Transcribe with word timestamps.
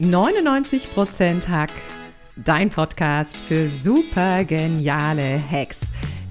99% 0.00 1.46
Hack, 1.48 1.70
dein 2.34 2.70
Podcast 2.70 3.36
für 3.36 3.68
super 3.68 4.44
geniale 4.44 5.38
Hacks. 5.50 5.80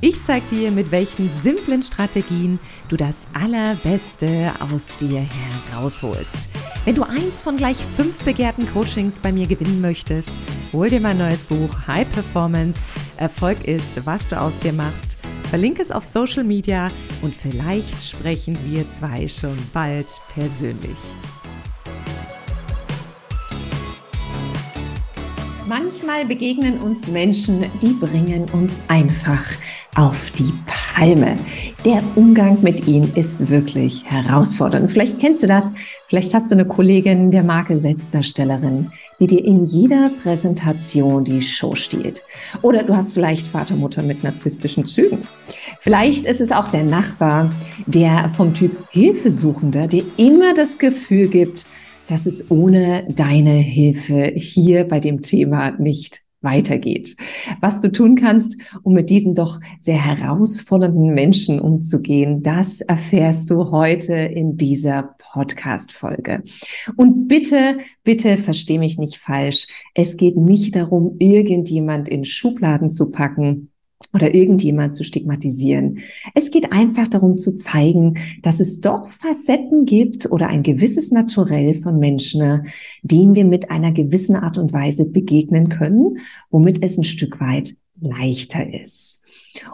Ich 0.01 0.23
zeig 0.23 0.47
dir, 0.47 0.71
mit 0.71 0.89
welchen 0.89 1.29
simplen 1.39 1.83
Strategien 1.83 2.57
du 2.87 2.97
das 2.97 3.27
Allerbeste 3.33 4.51
aus 4.59 4.95
dir 4.95 5.23
herausholst. 5.69 6.49
Wenn 6.85 6.95
du 6.95 7.03
eins 7.03 7.43
von 7.43 7.57
gleich 7.57 7.77
fünf 7.95 8.17
begehrten 8.23 8.67
Coachings 8.67 9.19
bei 9.19 9.31
mir 9.31 9.45
gewinnen 9.45 9.81
möchtest, 9.81 10.39
hol 10.73 10.89
dir 10.89 10.99
mein 10.99 11.19
neues 11.19 11.43
Buch 11.43 11.85
High 11.85 12.09
Performance. 12.11 12.83
Erfolg 13.17 13.67
ist, 13.67 14.03
was 14.03 14.27
du 14.27 14.41
aus 14.41 14.57
dir 14.57 14.73
machst. 14.73 15.17
Verlinke 15.51 15.83
es 15.83 15.91
auf 15.91 16.05
Social 16.05 16.43
Media 16.43 16.89
und 17.21 17.35
vielleicht 17.35 18.03
sprechen 18.03 18.57
wir 18.65 18.89
zwei 18.89 19.27
schon 19.27 19.57
bald 19.73 20.07
persönlich. 20.33 20.97
Manchmal 25.69 26.25
begegnen 26.25 26.79
uns 26.79 27.05
Menschen, 27.05 27.63
die 27.79 27.93
bringen 27.93 28.45
uns 28.53 28.81
einfach 28.87 29.45
auf 29.93 30.31
die 30.31 30.51
Palme. 30.65 31.37
Der 31.85 32.01
Umgang 32.15 32.57
mit 32.63 32.87
ihnen 32.87 33.13
ist 33.13 33.51
wirklich 33.51 34.03
herausfordernd. 34.09 34.89
Vielleicht 34.89 35.19
kennst 35.19 35.43
du 35.43 35.47
das, 35.47 35.71
vielleicht 36.07 36.33
hast 36.33 36.49
du 36.49 36.55
eine 36.55 36.65
Kollegin 36.65 37.29
der 37.29 37.43
Marke 37.43 37.77
Selbstdarstellerin, 37.77 38.91
die 39.19 39.27
dir 39.27 39.45
in 39.45 39.63
jeder 39.63 40.09
Präsentation 40.23 41.23
die 41.23 41.43
Show 41.43 41.75
stiehlt. 41.75 42.23
Oder 42.63 42.81
du 42.81 42.95
hast 42.95 43.13
vielleicht 43.13 43.45
Vater, 43.45 43.75
Mutter 43.75 44.01
mit 44.01 44.23
narzisstischen 44.23 44.85
Zügen. 44.85 45.19
Vielleicht 45.79 46.25
ist 46.25 46.41
es 46.41 46.51
auch 46.51 46.69
der 46.69 46.83
Nachbar, 46.83 47.51
der 47.85 48.31
vom 48.35 48.55
Typ 48.55 48.71
Hilfesuchender 48.89 49.85
dir 49.85 50.03
immer 50.17 50.55
das 50.55 50.79
Gefühl 50.79 51.27
gibt, 51.27 51.67
dass 52.09 52.25
es 52.25 52.49
ohne 52.49 53.07
deine 53.13 53.53
Hilfe 53.53 54.33
hier 54.35 54.87
bei 54.87 54.99
dem 54.99 55.21
Thema 55.21 55.71
nicht 55.71 56.21
weitergeht. 56.41 57.17
Was 57.59 57.81
du 57.81 57.91
tun 57.91 58.15
kannst, 58.15 58.57
um 58.83 58.93
mit 58.93 59.09
diesen 59.09 59.35
doch 59.35 59.59
sehr 59.77 60.03
herausfordernden 60.03 61.13
Menschen 61.13 61.59
umzugehen, 61.59 62.41
das 62.41 62.81
erfährst 62.81 63.49
du 63.49 63.71
heute 63.71 64.13
in 64.13 64.57
dieser 64.57 65.15
Podcast-Folge. 65.17 66.43
Und 66.95 67.27
bitte, 67.27 67.79
bitte 68.03 68.37
versteh 68.37 68.77
mich 68.77 68.97
nicht 68.97 69.17
falsch. 69.17 69.67
Es 69.93 70.17
geht 70.17 70.37
nicht 70.37 70.75
darum, 70.75 71.15
irgendjemand 71.19 72.07
in 72.07 72.23
Schubladen 72.23 72.89
zu 72.89 73.11
packen 73.11 73.71
oder 74.13 74.33
irgendjemand 74.33 74.95
zu 74.95 75.03
stigmatisieren. 75.03 75.99
Es 76.33 76.51
geht 76.51 76.71
einfach 76.71 77.07
darum 77.07 77.37
zu 77.37 77.53
zeigen, 77.53 78.15
dass 78.41 78.59
es 78.59 78.79
doch 78.79 79.07
Facetten 79.09 79.85
gibt 79.85 80.31
oder 80.31 80.47
ein 80.47 80.63
gewisses 80.63 81.11
Naturell 81.11 81.75
von 81.75 81.99
Menschen, 81.99 82.65
denen 83.03 83.35
wir 83.35 83.45
mit 83.45 83.69
einer 83.71 83.91
gewissen 83.91 84.35
Art 84.35 84.57
und 84.57 84.73
Weise 84.73 85.09
begegnen 85.09 85.69
können, 85.69 86.17
womit 86.49 86.83
es 86.83 86.97
ein 86.97 87.03
Stück 87.03 87.39
weit 87.39 87.75
leichter 88.01 88.73
ist. 88.73 89.21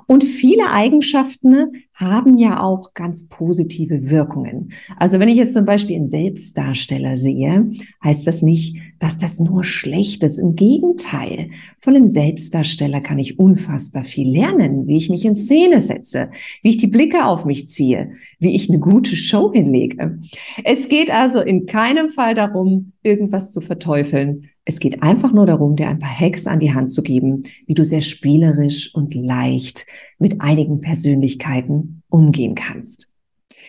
Und 0.08 0.24
viele 0.24 0.72
Eigenschaften 0.72 1.84
haben 1.94 2.38
ja 2.38 2.62
auch 2.62 2.94
ganz 2.94 3.28
positive 3.28 4.10
Wirkungen. 4.10 4.70
Also 4.98 5.20
wenn 5.20 5.30
ich 5.30 5.38
jetzt 5.38 5.54
zum 5.54 5.66
Beispiel 5.66 5.96
einen 5.96 6.10
Selbstdarsteller 6.10 7.18
sehe, 7.18 7.70
heißt 8.04 8.28
das 8.28 8.42
nicht, 8.42 8.78
dass 9.00 9.18
das 9.18 9.40
nur 9.40 9.64
schlecht 9.64 10.24
ist. 10.24 10.40
Im 10.40 10.56
Gegenteil, 10.56 11.52
von 11.80 11.96
einem 11.96 12.10
Selbstdarsteller 12.10 13.02
kann 13.02 13.20
ich 13.20 13.40
unfassbar 13.40 14.04
viel 14.04 14.30
lernen, 14.30 14.88
wie 14.88 14.98
ich 14.98 15.10
mich 15.10 15.26
in 15.26 15.36
Szene 15.36 15.80
setze, 15.80 16.30
wie 16.64 16.70
ich 16.70 16.78
die 16.78 16.88
Blicke 16.88 17.26
auf 17.26 17.46
mich 17.46 17.68
ziehe, 17.68 18.12
wie 18.40 18.56
ich 18.56 18.70
eine 18.70 18.80
gute 18.80 19.16
Show 19.16 19.52
hinlege. 19.54 20.20
Es 20.64 20.90
geht 20.90 21.12
also 21.12 21.40
in 21.40 21.66
keinem 21.66 22.10
Fall 22.10 22.34
darum, 22.34 22.94
irgendwas 23.04 23.52
zu 23.52 23.62
verteufeln, 23.62 24.50
es 24.66 24.80
geht 24.80 25.04
einfach 25.04 25.32
nur 25.32 25.46
darum, 25.46 25.76
dir 25.76 25.88
ein 25.88 26.00
paar 26.00 26.20
Hacks 26.20 26.48
an 26.48 26.60
die 26.60 26.74
Hand 26.74 26.92
zu 26.92 27.04
geben, 27.04 27.44
wie 27.68 27.76
du 27.76 27.84
sehr 27.84 28.02
spielerisch 28.02 28.94
und 28.94 29.14
leicht 29.14 29.86
mit 30.18 30.42
einigen 30.42 30.82
Persönlichkeiten 30.82 32.02
umgehen 32.10 32.56
kannst. 32.56 33.14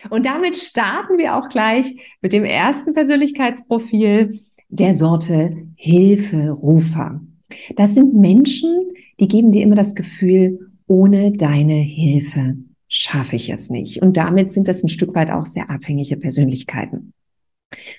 Und 0.09 0.25
damit 0.25 0.57
starten 0.57 1.17
wir 1.17 1.35
auch 1.35 1.49
gleich 1.49 2.15
mit 2.21 2.33
dem 2.33 2.43
ersten 2.43 2.93
Persönlichkeitsprofil 2.93 4.37
der 4.69 4.93
Sorte 4.93 5.55
Hilferufer. 5.75 7.21
Das 7.75 7.95
sind 7.95 8.15
Menschen, 8.15 8.91
die 9.19 9.27
geben 9.27 9.51
dir 9.51 9.63
immer 9.63 9.75
das 9.75 9.95
Gefühl, 9.95 10.71
ohne 10.87 11.31
deine 11.31 11.75
Hilfe 11.75 12.57
schaffe 12.87 13.35
ich 13.35 13.49
es 13.49 13.69
nicht. 13.69 14.01
Und 14.01 14.17
damit 14.17 14.51
sind 14.51 14.67
das 14.67 14.83
ein 14.83 14.89
Stück 14.89 15.13
weit 15.15 15.29
auch 15.29 15.45
sehr 15.45 15.69
abhängige 15.69 16.17
Persönlichkeiten. 16.17 17.13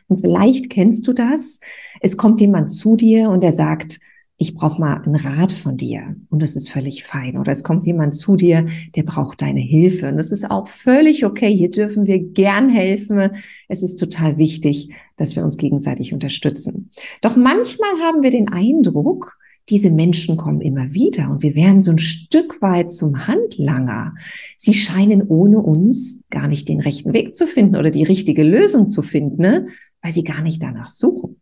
Und 0.08 0.20
vielleicht 0.20 0.70
kennst 0.70 1.06
du 1.06 1.12
das. 1.12 1.60
Es 2.00 2.16
kommt 2.16 2.40
jemand 2.40 2.70
zu 2.70 2.96
dir 2.96 3.30
und 3.30 3.42
er 3.44 3.52
sagt, 3.52 4.00
ich 4.40 4.54
brauche 4.54 4.80
mal 4.80 5.02
einen 5.02 5.16
Rat 5.16 5.50
von 5.50 5.76
dir 5.76 6.14
und 6.30 6.40
das 6.40 6.54
ist 6.54 6.70
völlig 6.70 7.02
fein. 7.02 7.36
Oder 7.36 7.50
es 7.50 7.64
kommt 7.64 7.86
jemand 7.86 8.14
zu 8.14 8.36
dir, 8.36 8.66
der 8.94 9.02
braucht 9.02 9.42
deine 9.42 9.60
Hilfe 9.60 10.08
und 10.08 10.16
das 10.16 10.30
ist 10.30 10.48
auch 10.48 10.68
völlig 10.68 11.24
okay. 11.24 11.52
Hier 11.52 11.72
dürfen 11.72 12.06
wir 12.06 12.20
gern 12.20 12.68
helfen. 12.68 13.30
Es 13.66 13.82
ist 13.82 13.96
total 13.96 14.38
wichtig, 14.38 14.94
dass 15.16 15.34
wir 15.34 15.42
uns 15.42 15.56
gegenseitig 15.56 16.14
unterstützen. 16.14 16.90
Doch 17.20 17.34
manchmal 17.34 17.90
haben 18.00 18.22
wir 18.22 18.30
den 18.30 18.48
Eindruck, 18.48 19.36
diese 19.68 19.90
Menschen 19.90 20.36
kommen 20.36 20.60
immer 20.60 20.92
wieder 20.94 21.30
und 21.30 21.42
wir 21.42 21.54
werden 21.54 21.80
so 21.80 21.90
ein 21.90 21.98
Stück 21.98 22.62
weit 22.62 22.90
zum 22.90 23.26
Handlanger. 23.26 24.14
Sie 24.56 24.74
scheinen 24.74 25.22
ohne 25.22 25.58
uns 25.58 26.22
gar 26.30 26.48
nicht 26.48 26.68
den 26.68 26.80
rechten 26.80 27.12
Weg 27.12 27.34
zu 27.34 27.46
finden 27.46 27.76
oder 27.76 27.90
die 27.90 28.04
richtige 28.04 28.42
Lösung 28.42 28.88
zu 28.88 29.02
finden, 29.02 29.42
ne? 29.42 29.66
weil 30.02 30.12
sie 30.12 30.24
gar 30.24 30.42
nicht 30.42 30.62
danach 30.62 30.88
suchen. 30.88 31.40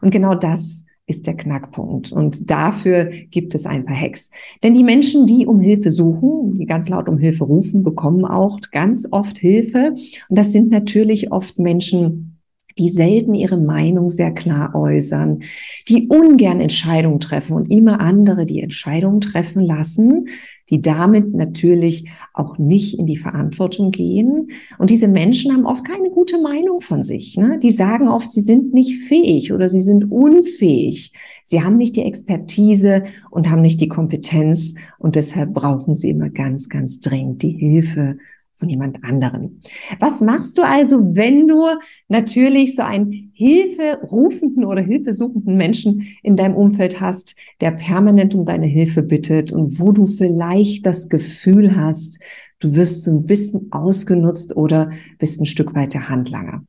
Und 0.00 0.10
genau 0.10 0.34
das 0.34 0.86
ist 1.06 1.26
der 1.26 1.36
Knackpunkt. 1.36 2.12
Und 2.12 2.50
dafür 2.50 3.06
gibt 3.06 3.54
es 3.54 3.66
ein 3.66 3.84
paar 3.84 4.00
Hacks. 4.00 4.30
Denn 4.62 4.74
die 4.74 4.84
Menschen, 4.84 5.26
die 5.26 5.46
um 5.46 5.60
Hilfe 5.60 5.90
suchen, 5.90 6.58
die 6.58 6.64
ganz 6.64 6.88
laut 6.88 7.08
um 7.08 7.18
Hilfe 7.18 7.44
rufen, 7.44 7.82
bekommen 7.82 8.24
auch 8.24 8.58
ganz 8.72 9.06
oft 9.10 9.36
Hilfe. 9.36 9.92
Und 10.28 10.38
das 10.38 10.52
sind 10.52 10.70
natürlich 10.70 11.30
oft 11.30 11.58
Menschen, 11.58 12.33
die 12.78 12.88
selten 12.88 13.34
ihre 13.34 13.58
Meinung 13.58 14.10
sehr 14.10 14.32
klar 14.32 14.74
äußern, 14.74 15.40
die 15.88 16.08
ungern 16.08 16.60
Entscheidungen 16.60 17.20
treffen 17.20 17.56
und 17.56 17.70
immer 17.70 18.00
andere 18.00 18.46
die 18.46 18.60
Entscheidungen 18.60 19.20
treffen 19.20 19.62
lassen, 19.62 20.26
die 20.70 20.80
damit 20.80 21.34
natürlich 21.34 22.08
auch 22.32 22.56
nicht 22.58 22.98
in 22.98 23.06
die 23.06 23.18
Verantwortung 23.18 23.90
gehen. 23.90 24.48
Und 24.78 24.90
diese 24.90 25.08
Menschen 25.08 25.52
haben 25.52 25.66
oft 25.66 25.84
keine 25.84 26.10
gute 26.10 26.40
Meinung 26.40 26.80
von 26.80 27.02
sich. 27.02 27.36
Ne? 27.36 27.58
Die 27.62 27.70
sagen 27.70 28.08
oft, 28.08 28.32
sie 28.32 28.40
sind 28.40 28.72
nicht 28.72 29.02
fähig 29.04 29.52
oder 29.52 29.68
sie 29.68 29.80
sind 29.80 30.10
unfähig. 30.10 31.12
Sie 31.44 31.62
haben 31.62 31.74
nicht 31.74 31.96
die 31.96 32.04
Expertise 32.04 33.02
und 33.30 33.50
haben 33.50 33.62
nicht 33.62 33.80
die 33.80 33.88
Kompetenz 33.88 34.74
und 34.98 35.16
deshalb 35.16 35.52
brauchen 35.52 35.94
sie 35.94 36.10
immer 36.10 36.30
ganz, 36.30 36.70
ganz 36.70 37.00
dringend 37.00 37.42
die 37.42 37.52
Hilfe 37.52 38.16
von 38.56 38.68
jemand 38.68 39.02
anderen. 39.02 39.60
Was 39.98 40.20
machst 40.20 40.58
du 40.58 40.62
also, 40.62 41.16
wenn 41.16 41.46
du 41.46 41.64
natürlich 42.08 42.76
so 42.76 42.82
einen 42.82 43.30
hilferufenden 43.34 44.64
oder 44.64 44.80
hilfesuchenden 44.80 45.56
Menschen 45.56 46.06
in 46.22 46.36
deinem 46.36 46.54
Umfeld 46.54 47.00
hast, 47.00 47.36
der 47.60 47.72
permanent 47.72 48.34
um 48.34 48.44
deine 48.44 48.66
Hilfe 48.66 49.02
bittet 49.02 49.50
und 49.50 49.80
wo 49.80 49.92
du 49.92 50.06
vielleicht 50.06 50.86
das 50.86 51.08
Gefühl 51.08 51.76
hast, 51.76 52.22
du 52.60 52.74
wirst 52.76 53.02
so 53.02 53.10
ein 53.10 53.26
bisschen 53.26 53.72
ausgenutzt 53.72 54.56
oder 54.56 54.90
bist 55.18 55.40
ein 55.40 55.46
Stück 55.46 55.74
weit 55.74 55.94
der 55.94 56.08
Handlanger? 56.08 56.64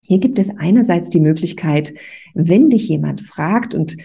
Hier 0.00 0.18
gibt 0.18 0.38
es 0.38 0.56
einerseits 0.56 1.10
die 1.10 1.20
Möglichkeit, 1.20 1.92
wenn 2.32 2.70
dich 2.70 2.88
jemand 2.88 3.20
fragt 3.20 3.74
und 3.74 3.96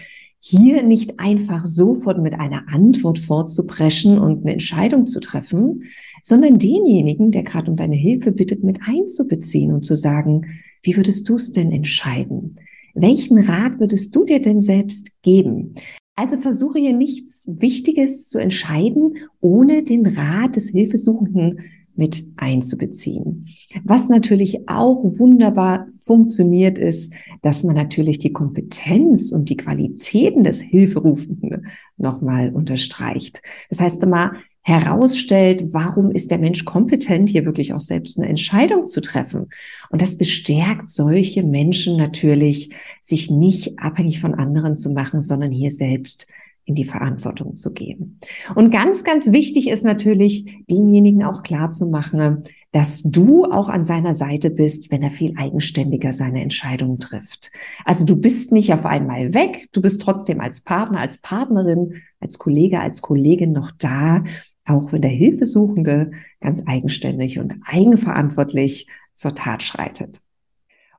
hier 0.46 0.82
nicht 0.82 1.20
einfach 1.20 1.64
sofort 1.64 2.20
mit 2.20 2.34
einer 2.34 2.68
Antwort 2.68 3.18
vorzupreschen 3.18 4.18
und 4.18 4.42
eine 4.42 4.52
Entscheidung 4.52 5.06
zu 5.06 5.18
treffen, 5.18 5.84
sondern 6.22 6.58
denjenigen, 6.58 7.30
der 7.30 7.44
gerade 7.44 7.70
um 7.70 7.78
deine 7.78 7.96
Hilfe 7.96 8.30
bittet, 8.30 8.62
mit 8.62 8.80
einzubeziehen 8.86 9.72
und 9.72 9.86
zu 9.86 9.96
sagen, 9.96 10.42
wie 10.82 10.98
würdest 10.98 11.26
du 11.30 11.36
es 11.36 11.52
denn 11.52 11.72
entscheiden? 11.72 12.60
Welchen 12.92 13.38
Rat 13.38 13.80
würdest 13.80 14.14
du 14.14 14.26
dir 14.26 14.38
denn 14.38 14.60
selbst 14.60 15.22
geben? 15.22 15.76
Also 16.14 16.36
versuche 16.36 16.78
hier 16.78 16.92
nichts 16.92 17.46
Wichtiges 17.48 18.28
zu 18.28 18.38
entscheiden, 18.38 19.16
ohne 19.40 19.82
den 19.82 20.04
Rat 20.04 20.56
des 20.56 20.68
Hilfesuchenden 20.68 21.60
mit 21.96 22.24
einzubeziehen. 22.36 23.46
Was 23.84 24.08
natürlich 24.08 24.68
auch 24.68 25.02
wunderbar 25.04 25.86
funktioniert, 25.98 26.78
ist, 26.78 27.12
dass 27.42 27.64
man 27.64 27.74
natürlich 27.74 28.18
die 28.18 28.32
Kompetenz 28.32 29.32
und 29.32 29.48
die 29.48 29.56
Qualitäten 29.56 30.44
des 30.44 30.60
Hilferufenden 30.60 31.66
nochmal 31.96 32.52
unterstreicht. 32.52 33.42
Das 33.68 33.80
heißt 33.80 34.02
immer 34.02 34.32
herausstellt, 34.66 35.68
warum 35.72 36.10
ist 36.10 36.30
der 36.30 36.38
Mensch 36.38 36.64
kompetent, 36.64 37.28
hier 37.28 37.44
wirklich 37.44 37.74
auch 37.74 37.80
selbst 37.80 38.18
eine 38.18 38.28
Entscheidung 38.28 38.86
zu 38.86 39.02
treffen. 39.02 39.48
Und 39.90 40.00
das 40.00 40.16
bestärkt 40.16 40.88
solche 40.88 41.42
Menschen 41.42 41.98
natürlich, 41.98 42.70
sich 43.02 43.30
nicht 43.30 43.78
abhängig 43.78 44.20
von 44.20 44.34
anderen 44.34 44.78
zu 44.78 44.90
machen, 44.90 45.20
sondern 45.20 45.52
hier 45.52 45.70
selbst 45.70 46.26
in 46.64 46.74
die 46.74 46.84
Verantwortung 46.84 47.54
zu 47.54 47.72
gehen. 47.72 48.18
Und 48.54 48.70
ganz, 48.70 49.04
ganz 49.04 49.32
wichtig 49.32 49.68
ist 49.68 49.84
natürlich, 49.84 50.64
demjenigen 50.70 51.22
auch 51.22 51.42
klar 51.42 51.70
zu 51.70 51.86
machen, 51.86 52.42
dass 52.72 53.02
du 53.02 53.44
auch 53.44 53.68
an 53.68 53.84
seiner 53.84 54.14
Seite 54.14 54.50
bist, 54.50 54.90
wenn 54.90 55.02
er 55.02 55.10
viel 55.10 55.34
eigenständiger 55.36 56.12
seine 56.12 56.42
Entscheidungen 56.42 56.98
trifft. 56.98 57.52
Also 57.84 58.04
du 58.04 58.16
bist 58.16 58.50
nicht 58.50 58.72
auf 58.72 58.84
einmal 58.84 59.34
weg, 59.34 59.68
du 59.72 59.82
bist 59.82 60.02
trotzdem 60.02 60.40
als 60.40 60.62
Partner, 60.62 61.00
als 61.00 61.18
Partnerin, 61.18 62.02
als 62.18 62.38
Kollege, 62.38 62.80
als 62.80 63.02
Kollegin 63.02 63.52
noch 63.52 63.70
da, 63.78 64.24
auch 64.64 64.92
wenn 64.92 65.02
der 65.02 65.10
Hilfesuchende 65.10 66.12
ganz 66.40 66.62
eigenständig 66.66 67.38
und 67.38 67.54
eigenverantwortlich 67.64 68.88
zur 69.14 69.34
Tat 69.34 69.62
schreitet. 69.62 70.20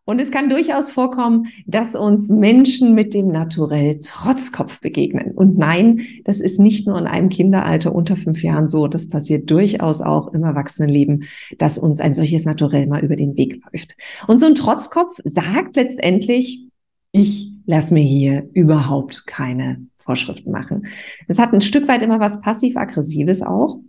Und 0.05 0.21
es 0.21 0.29
kann 0.29 0.49
durchaus 0.49 0.91
vorkommen, 0.91 1.47
dass 1.65 1.95
uns 1.95 2.29
Menschen 2.29 2.93
mit 2.93 3.15
dem 3.15 3.27
Naturell 3.27 3.97
Trotzkopf 3.99 4.79
begegnen. 4.79 5.31
Und 5.31 5.57
nein, 5.57 6.01
das 6.23 6.41
ist 6.41 6.59
nicht 6.59 6.87
nur 6.87 6.97
in 6.99 7.07
einem 7.07 7.29
Kinderalter 7.29 7.93
unter 7.93 8.15
fünf 8.15 8.43
Jahren 8.43 8.67
so. 8.67 8.87
Das 8.87 9.09
passiert 9.09 9.49
durchaus 9.49 10.01
auch 10.01 10.31
im 10.33 10.43
Erwachsenenleben, 10.43 11.23
dass 11.57 11.79
uns 11.79 11.99
ein 11.99 12.13
solches 12.13 12.45
Naturell 12.45 12.85
mal 12.85 13.03
über 13.03 13.15
den 13.15 13.35
Weg 13.35 13.61
läuft. 13.65 13.97
Und 14.27 14.39
so 14.39 14.45
ein 14.45 14.55
Trotzkopf 14.55 15.17
sagt 15.23 15.75
letztendlich, 15.75 16.67
ich 17.11 17.51
lass 17.65 17.89
mir 17.89 18.03
hier 18.03 18.47
überhaupt 18.53 19.25
keine 19.25 19.87
Vorschriften 19.97 20.51
machen. 20.51 20.85
Das 21.27 21.39
hat 21.39 21.51
ein 21.51 21.61
Stück 21.61 21.87
weit 21.87 22.03
immer 22.03 22.19
was 22.19 22.41
passiv-aggressives 22.41 23.41
auch. 23.41 23.79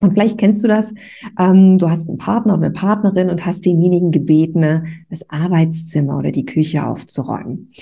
Und 0.00 0.12
vielleicht 0.12 0.38
kennst 0.38 0.62
du 0.62 0.68
das. 0.68 0.94
Ähm, 1.38 1.78
du 1.78 1.90
hast 1.90 2.08
einen 2.08 2.18
Partner 2.18 2.54
oder 2.54 2.66
eine 2.66 2.72
Partnerin 2.72 3.30
und 3.30 3.44
hast 3.44 3.66
denjenigen 3.66 4.12
gebeten, 4.12 4.86
das 5.10 5.28
Arbeitszimmer 5.28 6.18
oder 6.18 6.30
die 6.30 6.46
Küche 6.46 6.86
aufzuräumen. 6.86 7.72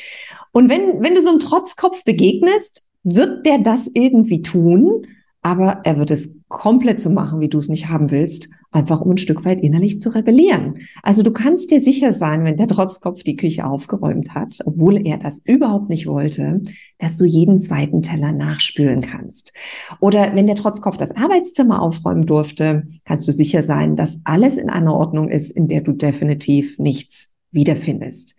Und 0.52 0.70
wenn, 0.70 1.02
wenn 1.02 1.14
du 1.14 1.20
so 1.20 1.28
einem 1.28 1.40
Trotzkopf 1.40 2.04
begegnest, 2.04 2.84
wird 3.04 3.44
der 3.44 3.58
das 3.58 3.90
irgendwie 3.92 4.42
tun, 4.42 5.06
aber 5.42 5.82
er 5.84 5.98
wird 5.98 6.10
es 6.10 6.36
komplett 6.48 6.98
so 6.98 7.10
machen, 7.10 7.40
wie 7.40 7.48
du 7.48 7.58
es 7.58 7.68
nicht 7.68 7.88
haben 7.88 8.10
willst, 8.10 8.48
einfach 8.76 9.00
um 9.00 9.12
ein 9.12 9.18
Stück 9.18 9.44
weit 9.44 9.60
innerlich 9.60 9.98
zu 9.98 10.10
rebellieren. 10.10 10.78
Also 11.02 11.22
du 11.22 11.32
kannst 11.32 11.70
dir 11.70 11.82
sicher 11.82 12.12
sein, 12.12 12.44
wenn 12.44 12.56
der 12.56 12.68
Trotzkopf 12.68 13.22
die 13.22 13.36
Küche 13.36 13.66
aufgeräumt 13.66 14.34
hat, 14.34 14.58
obwohl 14.66 15.04
er 15.04 15.18
das 15.18 15.40
überhaupt 15.44 15.88
nicht 15.88 16.06
wollte, 16.06 16.60
dass 16.98 17.16
du 17.16 17.24
jeden 17.24 17.58
zweiten 17.58 18.02
Teller 18.02 18.32
nachspülen 18.32 19.00
kannst. 19.00 19.52
Oder 20.00 20.34
wenn 20.34 20.46
der 20.46 20.56
Trotzkopf 20.56 20.96
das 20.96 21.16
Arbeitszimmer 21.16 21.80
aufräumen 21.80 22.26
durfte, 22.26 22.86
kannst 23.04 23.26
du 23.26 23.32
sicher 23.32 23.62
sein, 23.62 23.96
dass 23.96 24.20
alles 24.24 24.56
in 24.56 24.70
einer 24.70 24.94
Ordnung 24.94 25.28
ist, 25.28 25.50
in 25.50 25.68
der 25.68 25.80
du 25.80 25.92
definitiv 25.92 26.78
nichts 26.78 27.32
wiederfindest. 27.50 28.36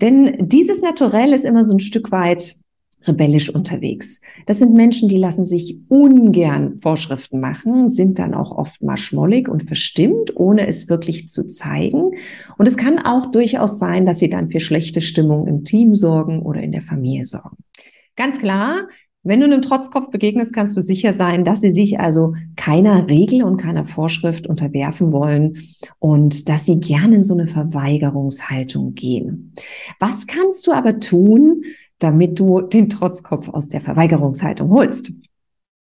Denn 0.00 0.48
dieses 0.48 0.80
Naturell 0.80 1.32
ist 1.32 1.44
immer 1.44 1.62
so 1.62 1.74
ein 1.74 1.80
Stück 1.80 2.10
weit 2.10 2.56
rebellisch 3.06 3.50
unterwegs. 3.50 4.20
Das 4.46 4.58
sind 4.58 4.74
Menschen, 4.74 5.08
die 5.08 5.18
lassen 5.18 5.46
sich 5.46 5.78
ungern 5.88 6.78
Vorschriften 6.78 7.40
machen, 7.40 7.88
sind 7.88 8.18
dann 8.18 8.34
auch 8.34 8.50
oft 8.50 8.82
mal 8.82 8.96
schmollig 8.96 9.48
und 9.48 9.64
verstimmt, 9.64 10.36
ohne 10.36 10.66
es 10.66 10.88
wirklich 10.88 11.28
zu 11.28 11.46
zeigen. 11.46 12.12
Und 12.58 12.68
es 12.68 12.76
kann 12.76 12.98
auch 12.98 13.30
durchaus 13.30 13.78
sein, 13.78 14.04
dass 14.04 14.18
sie 14.18 14.28
dann 14.28 14.50
für 14.50 14.60
schlechte 14.60 15.00
Stimmung 15.00 15.46
im 15.46 15.64
Team 15.64 15.94
sorgen 15.94 16.42
oder 16.42 16.60
in 16.60 16.72
der 16.72 16.82
Familie 16.82 17.24
sorgen. 17.24 17.56
Ganz 18.16 18.38
klar, 18.40 18.88
wenn 19.24 19.40
du 19.40 19.46
einem 19.46 19.62
Trotzkopf 19.62 20.10
begegnest, 20.10 20.54
kannst 20.54 20.76
du 20.76 20.80
sicher 20.80 21.12
sein, 21.12 21.44
dass 21.44 21.60
sie 21.60 21.72
sich 21.72 22.00
also 22.00 22.34
keiner 22.56 23.08
Regel 23.08 23.42
und 23.42 23.58
keiner 23.58 23.84
Vorschrift 23.84 24.46
unterwerfen 24.46 25.12
wollen 25.12 25.58
und 25.98 26.48
dass 26.48 26.66
sie 26.66 26.78
gerne 26.78 27.16
in 27.16 27.24
so 27.24 27.34
eine 27.34 27.46
Verweigerungshaltung 27.46 28.94
gehen. 28.94 29.52
Was 29.98 30.26
kannst 30.26 30.66
du 30.66 30.72
aber 30.72 31.00
tun, 31.00 31.62
damit 31.98 32.38
du 32.38 32.60
den 32.60 32.88
Trotzkopf 32.88 33.48
aus 33.48 33.68
der 33.68 33.80
Verweigerungshaltung 33.80 34.70
holst. 34.70 35.12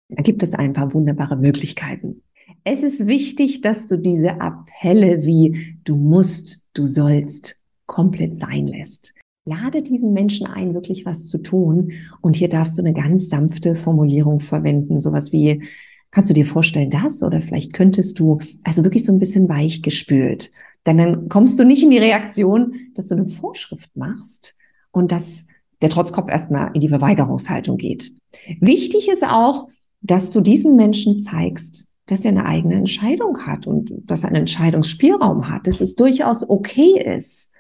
Da 0.09 0.23
gibt 0.23 0.43
es 0.43 0.55
ein 0.55 0.73
paar 0.73 0.95
wunderbare 0.95 1.37
Möglichkeiten. 1.37 2.23
Es 2.65 2.83
ist 2.83 3.07
wichtig, 3.07 3.61
dass 3.61 3.87
du 3.87 3.99
diese 3.99 4.41
Appelle 4.41 5.25
wie 5.25 5.79
du 5.85 5.97
musst, 5.97 6.69
du 6.75 6.85
sollst 6.85 7.61
komplett 7.87 8.35
sein 8.35 8.67
lässt. 8.67 9.15
Lade 9.45 9.83
diesen 9.83 10.13
Menschen 10.13 10.47
ein, 10.47 10.75
wirklich 10.75 11.07
was 11.07 11.29
zu 11.29 11.39
tun. 11.39 11.93
Und 12.21 12.35
hier 12.35 12.49
darfst 12.49 12.77
du 12.77 12.83
eine 12.83 12.95
ganz 12.95 13.29
sanfte 13.29 13.77
Formulierung 13.77 14.41
verwenden. 14.41 14.99
Sowas 14.99 15.31
wie, 15.33 15.63
kannst 16.11 16.31
du 16.31 16.35
dir 16.35 16.47
vorstellen, 16.47 16.91
das? 16.91 17.23
Oder 17.23 17.39
vielleicht 17.39 17.73
könntest 17.73 18.19
du, 18.19 18.39
also 18.65 18.83
wirklich 18.83 19.05
so 19.05 19.13
ein 19.13 19.21
bisschen 19.21 19.49
weich 19.49 19.83
gespült. 19.83 20.51
Denn 20.87 20.99
dann 20.99 21.29
kommst 21.29 21.59
du 21.59 21.65
nicht 21.65 21.83
in 21.83 21.91
die 21.91 21.99
Reaktion, 21.99 22.75
dass 22.95 23.09
du 23.09 23.15
eine 23.15 23.27
Vorschrift 23.27 23.97
machst 23.97 24.57
und 24.93 25.13
das 25.13 25.47
der 25.83 25.91
Trotzkopf 25.91 26.29
erstmal 26.31 26.71
in 26.75 26.81
die 26.81 26.89
Verweigerungshaltung 26.89 27.77
geht. 27.77 28.13
Wichtig 28.61 29.09
ist 29.09 29.25
auch, 29.25 29.69
dass 30.01 30.31
du 30.31 30.41
diesen 30.41 30.77
Menschen 30.77 31.21
zeigst, 31.21 31.89
dass 32.07 32.25
er 32.25 32.31
eine 32.31 32.47
eigene 32.47 32.75
Entscheidung 32.75 33.47
hat 33.47 33.67
und 33.67 33.91
dass 34.05 34.23
er 34.23 34.29
einen 34.29 34.41
Entscheidungsspielraum 34.41 35.49
hat, 35.49 35.67
dass 35.67 35.81
es 35.81 35.95
durchaus 35.97 36.49
okay 36.49 37.01
ist, 37.03 37.53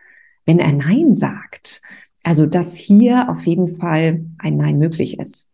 wenn 0.44 0.58
er 0.58 0.72
Nein 0.72 1.14
sagt. 1.14 1.82
Also, 2.22 2.46
dass 2.46 2.76
hier 2.76 3.28
auf 3.30 3.46
jeden 3.46 3.74
Fall 3.74 4.24
ein 4.38 4.56
Nein 4.56 4.78
möglich 4.78 5.18
ist. 5.18 5.50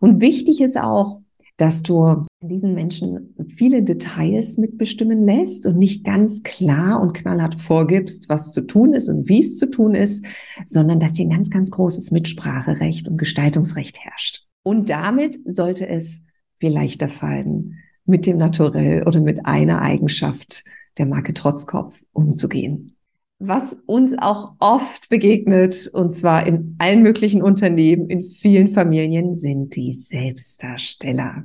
Und 0.00 0.20
wichtig 0.20 0.60
ist 0.60 0.78
auch, 0.78 1.20
dass 1.60 1.82
du 1.82 2.24
diesen 2.40 2.74
Menschen 2.74 3.34
viele 3.48 3.82
Details 3.82 4.56
mitbestimmen 4.56 5.26
lässt 5.26 5.66
und 5.66 5.76
nicht 5.76 6.04
ganz 6.04 6.42
klar 6.42 7.02
und 7.02 7.12
knallhart 7.12 7.60
vorgibst, 7.60 8.30
was 8.30 8.52
zu 8.52 8.62
tun 8.62 8.94
ist 8.94 9.10
und 9.10 9.28
wie 9.28 9.40
es 9.40 9.58
zu 9.58 9.66
tun 9.66 9.94
ist, 9.94 10.24
sondern 10.64 11.00
dass 11.00 11.16
hier 11.16 11.26
ein 11.26 11.30
ganz, 11.30 11.50
ganz 11.50 11.70
großes 11.70 12.12
Mitspracherecht 12.12 13.08
und 13.08 13.18
Gestaltungsrecht 13.18 13.98
herrscht. 13.98 14.46
Und 14.62 14.88
damit 14.88 15.38
sollte 15.44 15.86
es 15.86 16.22
viel 16.58 16.72
leichter 16.72 17.10
fallen, 17.10 17.76
mit 18.06 18.24
dem 18.24 18.38
Naturell 18.38 19.06
oder 19.06 19.20
mit 19.20 19.44
einer 19.44 19.82
Eigenschaft 19.82 20.64
der 20.96 21.04
Marke 21.04 21.34
Trotzkopf 21.34 22.02
umzugehen 22.12 22.96
was 23.40 23.72
uns 23.86 24.16
auch 24.18 24.52
oft 24.58 25.08
begegnet, 25.08 25.90
und 25.92 26.12
zwar 26.12 26.46
in 26.46 26.76
allen 26.78 27.02
möglichen 27.02 27.42
Unternehmen, 27.42 28.10
in 28.10 28.22
vielen 28.22 28.68
Familien, 28.68 29.34
sind 29.34 29.74
die 29.74 29.92
Selbstdarsteller. 29.92 31.44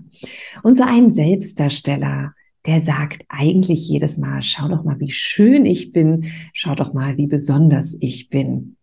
Und 0.61 0.75
so 0.75 0.83
ein 0.83 1.07
Selbstdarsteller, 1.07 2.33
der 2.65 2.81
sagt 2.81 3.23
eigentlich 3.29 3.87
jedes 3.87 4.17
Mal, 4.17 4.43
schau 4.43 4.67
doch 4.67 4.83
mal, 4.83 4.99
wie 4.99 5.11
schön 5.11 5.65
ich 5.65 5.93
bin, 5.93 6.25
schau 6.51 6.75
doch 6.75 6.93
mal, 6.93 7.17
wie 7.17 7.27
besonders 7.27 7.95
ich 8.01 8.29
bin. 8.29 8.75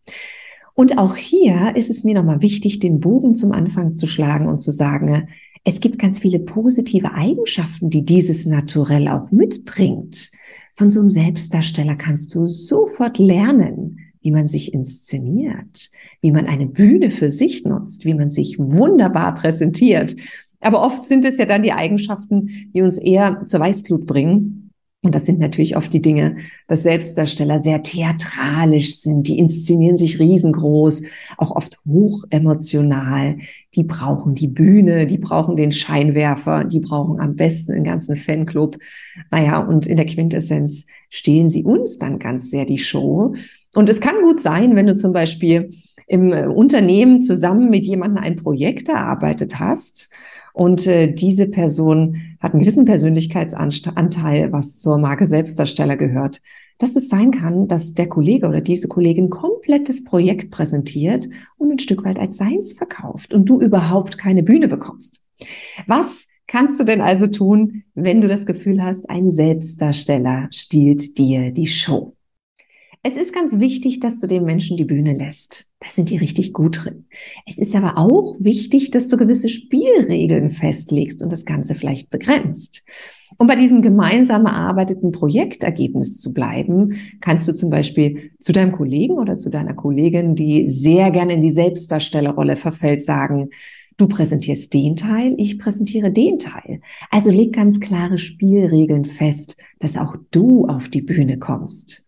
Und 0.73 0.97
auch 0.97 1.15
hier 1.15 1.75
ist 1.77 1.91
es 1.91 2.05
mir 2.05 2.15
nochmal 2.15 2.41
wichtig, 2.41 2.79
den 2.79 3.01
Bogen 3.01 3.35
zum 3.35 3.53
Anfang 3.53 3.91
zu 3.91 4.07
schlagen 4.07 4.49
und 4.49 4.61
zu 4.61 4.73
sagen, 4.73 5.29
es 5.65 5.81
gibt 5.81 5.99
ganz 5.99 6.19
viele 6.19 6.41
positive 6.41 7.13
Eigenschaften, 7.13 7.91
die 7.91 8.05
dieses 8.05 8.47
Naturell 8.47 9.09
auch 9.09 9.31
mitbringt. 9.31 10.33
Von 10.75 10.91
so 10.91 11.01
einem 11.01 11.11
Selbstdarsteller 11.11 11.97
kannst 11.97 12.35
du 12.35 12.47
sofort 12.47 13.19
lernen, 13.19 13.99
wie 14.21 14.31
man 14.31 14.47
sich 14.47 14.73
inszeniert, 14.73 15.91
wie 16.21 16.31
man 16.33 16.47
eine 16.47 16.67
Bühne 16.67 17.11
für 17.11 17.31
sich 17.31 17.65
nutzt, 17.65 18.05
wie 18.05 18.15
man 18.15 18.29
sich 18.29 18.59
wunderbar 18.59 19.35
präsentiert. 19.35 20.17
Aber 20.61 20.83
oft 20.83 21.05
sind 21.05 21.25
es 21.25 21.39
ja 21.39 21.45
dann 21.45 21.63
die 21.63 21.73
Eigenschaften, 21.73 22.49
die 22.73 22.83
uns 22.83 22.99
eher 22.99 23.45
zur 23.45 23.61
Weißglut 23.61 24.07
bringen 24.07 24.62
und 25.05 25.17
das 25.17 25.27
sind 25.27 25.41
natürlich 25.41 25.77
oft 25.77 25.93
die 25.93 26.01
Dinge, 26.01 26.37
dass 26.69 26.85
Selbstdarsteller 26.85 27.61
sehr 27.61 27.83
theatralisch 27.83 29.01
sind, 29.01 29.27
die 29.27 29.37
inszenieren 29.37 29.97
sich 29.97 30.21
riesengroß, 30.21 31.03
auch 31.39 31.51
oft 31.51 31.81
hochemotional. 31.85 33.39
Die 33.75 33.83
brauchen 33.83 34.35
die 34.37 34.47
Bühne, 34.47 35.07
die 35.07 35.19
brauchen 35.19 35.57
den 35.57 35.73
Scheinwerfer, 35.73 36.63
die 36.63 36.79
brauchen 36.79 37.19
am 37.19 37.35
besten 37.35 37.73
einen 37.73 37.83
ganzen 37.83 38.15
Fanclub. 38.15 38.79
Naja, 39.33 39.59
und 39.59 39.89
in 39.89 39.97
der 39.97 40.07
Quintessenz 40.07 40.87
stehlen 41.11 41.51
sie 41.51 41.65
uns 41.65 41.99
dann 41.99 42.21
ganz 42.21 42.51
sehr 42.51 42.65
die 42.65 42.79
Show. 42.79 43.35
Und 43.75 43.89
es 43.89 44.01
kann 44.01 44.23
gut 44.23 44.41
sein, 44.41 44.77
wenn 44.77 44.87
du 44.87 44.95
zum 44.95 45.13
Beispiel 45.13 45.71
im 46.07 46.31
Unternehmen 46.31 47.23
zusammen 47.23 47.71
mit 47.71 47.87
jemandem 47.87 48.23
ein 48.23 48.37
Projekt 48.37 48.89
erarbeitet 48.89 49.59
hast 49.59 50.11
und 50.53 50.87
äh, 50.87 51.13
diese 51.13 51.47
Person 51.47 52.32
hat 52.43 52.53
einen 52.53 52.61
gewissen 52.61 52.85
Persönlichkeitsanteil, 52.85 54.53
was 54.53 54.79
zur 54.79 54.99
Marke 54.99 55.27
Selbstdarsteller 55.27 55.97
gehört. 55.97 56.43
Dass 56.79 56.97
es 56.97 57.09
sein 57.09 57.31
kann, 57.31 57.69
dass 57.69 57.95
der 57.95 58.09
Kollege 58.09 58.49
oder 58.49 58.61
diese 58.61 58.89
Kollegin 58.89 59.31
komplettes 59.31 60.03
Projekt 60.03 60.51
präsentiert 60.51 61.29
und 61.57 61.71
ein 61.71 61.79
Stück 61.79 62.05
weit 62.05 62.19
als 62.19 62.37
seins 62.37 62.73
verkauft 62.73 63.33
und 63.33 63.45
du 63.45 63.61
überhaupt 63.61 64.19
keine 64.19 64.43
Bühne 64.43 64.67
bekommst. 64.67 65.23
Was 65.87 66.27
kannst 66.49 66.81
du 66.81 66.85
denn 66.85 67.01
also 67.01 67.29
tun, 67.29 67.85
wenn 67.95 68.21
du 68.21 68.27
das 68.27 68.47
Gefühl 68.47 68.83
hast, 68.83 69.09
ein 69.09 69.31
Selbstdarsteller 69.31 70.49
stiehlt 70.51 71.19
dir 71.19 71.53
die 71.53 71.69
Show? 71.69 72.17
Es 73.05 73.17
ist 73.17 73.35
ganz 73.35 73.59
wichtig, 73.59 73.99
dass 73.99 74.21
du 74.21 74.29
den 74.29 74.45
Menschen 74.45 74.77
die 74.77 74.85
Bühne 74.85 75.19
lässt. 75.19 75.67
Da 75.81 75.89
sind 75.91 76.09
die 76.09 76.19
richtig 76.19 76.53
gut 76.53 76.85
drin. 76.85 77.07
Es 77.47 77.59
ist 77.59 77.75
aber 77.75 77.99
auch 77.99 78.37
wichtig, 78.39 78.93
dass 78.93 79.09
du 79.09 79.17
gewisse 79.17 79.49
Spielregeln 79.49 80.51
festlegst 80.51 81.21
und 81.21 81.33
das 81.33 81.45
Ganze 81.45 81.75
vielleicht 81.75 82.11
begrenzt. 82.11 82.85
Um 83.39 83.49
bei 83.49 83.57
diesem 83.57 83.83
gemeinsam 83.83 84.47
erarbeiteten 84.47 85.11
Projektergebnis 85.11 86.21
zu 86.21 86.33
bleiben, 86.33 86.93
kannst 87.21 87.49
du 87.49 87.55
zum 87.55 87.71
Beispiel 87.71 88.31
zu 88.39 88.53
deinem 88.53 88.71
Kollegen 88.71 89.15
oder 89.15 89.37
zu 89.37 89.51
deiner 89.51 89.75
Kollegin, 89.75 90.37
die 90.37 90.71
sehr 90.71 91.11
gerne 91.11 91.33
in 91.33 91.41
die 91.41 91.51
Selbstdarstellerrolle 91.51 92.55
verfällt, 92.55 93.03
sagen, 93.03 93.51
Du 93.99 94.09
präsentierst 94.09 94.73
den 94.73 94.97
Teil, 94.97 95.35
ich 95.37 95.59
präsentiere 95.59 96.11
den 96.11 96.39
Teil. 96.39 96.81
Also 97.11 97.31
leg 97.31 97.53
ganz 97.53 97.79
klare 97.79 98.17
Spielregeln 98.17 99.05
fest, 99.05 99.59
dass 99.81 99.99
auch 99.99 100.17
du 100.31 100.67
auf 100.67 100.89
die 100.89 101.03
Bühne 101.03 101.39
kommst. 101.39 102.07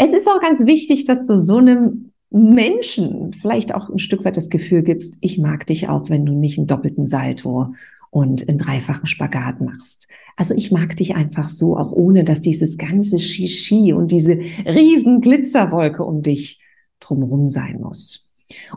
Es 0.00 0.12
ist 0.12 0.28
auch 0.28 0.40
ganz 0.40 0.64
wichtig, 0.64 1.06
dass 1.06 1.26
du 1.26 1.36
so 1.36 1.56
einem 1.56 2.12
Menschen 2.30 3.32
vielleicht 3.32 3.74
auch 3.74 3.88
ein 3.88 3.98
Stück 3.98 4.24
weit 4.24 4.36
das 4.36 4.48
Gefühl 4.48 4.84
gibst, 4.84 5.16
ich 5.20 5.38
mag 5.38 5.66
dich 5.66 5.88
auch, 5.88 6.08
wenn 6.08 6.24
du 6.24 6.34
nicht 6.34 6.56
einen 6.56 6.68
doppelten 6.68 7.08
Salto 7.08 7.74
und 8.12 8.48
einen 8.48 8.58
dreifachen 8.58 9.08
Spagat 9.08 9.60
machst. 9.60 10.06
Also 10.36 10.54
ich 10.54 10.70
mag 10.70 10.94
dich 10.94 11.16
einfach 11.16 11.48
so, 11.48 11.76
auch 11.76 11.90
ohne 11.90 12.22
dass 12.22 12.40
dieses 12.40 12.78
ganze 12.78 13.18
Shishi 13.18 13.92
und 13.92 14.12
diese 14.12 14.38
riesen 14.66 15.20
Glitzerwolke 15.20 16.04
um 16.04 16.22
dich 16.22 16.60
drumherum 17.00 17.48
sein 17.48 17.80
muss. 17.80 18.28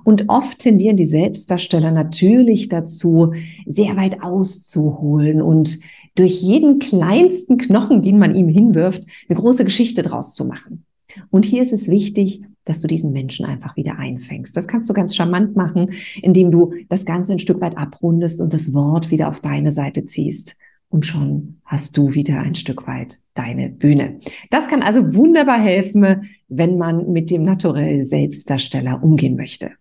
Und 0.03 0.27
oft 0.27 0.57
tendieren 0.57 0.97
die 0.97 1.05
Selbstdarsteller 1.05 1.91
natürlich 1.91 2.67
dazu, 2.67 3.33
sehr 3.67 3.95
weit 3.95 4.23
auszuholen 4.23 5.43
und 5.43 5.77
durch 6.15 6.41
jeden 6.41 6.79
kleinsten 6.79 7.57
Knochen, 7.57 8.01
den 8.01 8.17
man 8.17 8.33
ihm 8.33 8.47
hinwirft, 8.47 9.03
eine 9.29 9.37
große 9.37 9.63
Geschichte 9.63 10.01
draus 10.01 10.33
zu 10.33 10.45
machen. 10.45 10.83
Und 11.29 11.45
hier 11.45 11.61
ist 11.61 11.73
es 11.73 11.89
wichtig, 11.89 12.41
dass 12.63 12.81
du 12.81 12.87
diesen 12.87 13.11
Menschen 13.11 13.45
einfach 13.45 13.75
wieder 13.75 13.97
einfängst. 13.97 14.55
Das 14.55 14.67
kannst 14.67 14.89
du 14.89 14.93
ganz 14.93 15.15
charmant 15.15 15.55
machen, 15.55 15.91
indem 16.21 16.51
du 16.51 16.73
das 16.89 17.05
Ganze 17.05 17.33
ein 17.33 17.39
Stück 17.39 17.61
weit 17.61 17.77
abrundest 17.77 18.41
und 18.41 18.53
das 18.53 18.73
Wort 18.73 19.11
wieder 19.11 19.29
auf 19.29 19.39
deine 19.39 19.71
Seite 19.71 20.05
ziehst. 20.05 20.57
Und 20.89 21.05
schon 21.05 21.61
hast 21.65 21.97
du 21.97 22.13
wieder 22.13 22.41
ein 22.41 22.53
Stück 22.53 22.85
weit 22.85 23.21
deine 23.33 23.69
Bühne. 23.69 24.19
Das 24.49 24.67
kann 24.67 24.81
also 24.83 25.15
wunderbar 25.15 25.59
helfen, 25.59 26.29
wenn 26.49 26.77
man 26.77 27.11
mit 27.11 27.29
dem 27.31 27.43
naturell 27.43 28.03
Selbstdarsteller 28.03 29.01
umgehen 29.01 29.37
möchte. 29.37 29.71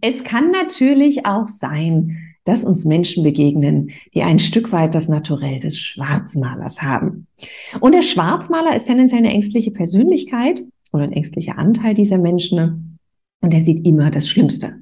Es 0.00 0.24
kann 0.24 0.50
natürlich 0.50 1.26
auch 1.26 1.46
sein, 1.46 2.25
dass 2.46 2.64
uns 2.64 2.86
Menschen 2.86 3.22
begegnen, 3.22 3.90
die 4.14 4.22
ein 4.22 4.38
Stück 4.38 4.72
weit 4.72 4.94
das 4.94 5.08
Naturell 5.08 5.60
des 5.60 5.78
Schwarzmalers 5.78 6.80
haben. 6.80 7.26
Und 7.80 7.94
der 7.94 8.02
Schwarzmaler 8.02 8.74
ist 8.74 8.86
tendenziell 8.86 9.18
eine 9.18 9.32
ängstliche 9.32 9.72
Persönlichkeit 9.72 10.64
oder 10.92 11.04
ein 11.04 11.12
ängstlicher 11.12 11.58
Anteil 11.58 11.92
dieser 11.92 12.18
Menschen 12.18 12.98
und 13.42 13.52
der 13.52 13.60
sieht 13.60 13.86
immer 13.86 14.10
das 14.10 14.28
Schlimmste. 14.28 14.76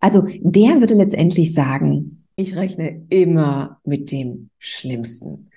Also 0.00 0.26
der 0.40 0.80
würde 0.80 0.94
letztendlich 0.94 1.54
sagen, 1.54 2.24
ich 2.34 2.56
rechne 2.56 3.02
immer 3.10 3.78
mit 3.84 4.10
dem 4.10 4.48
Schlimmsten. 4.58 5.50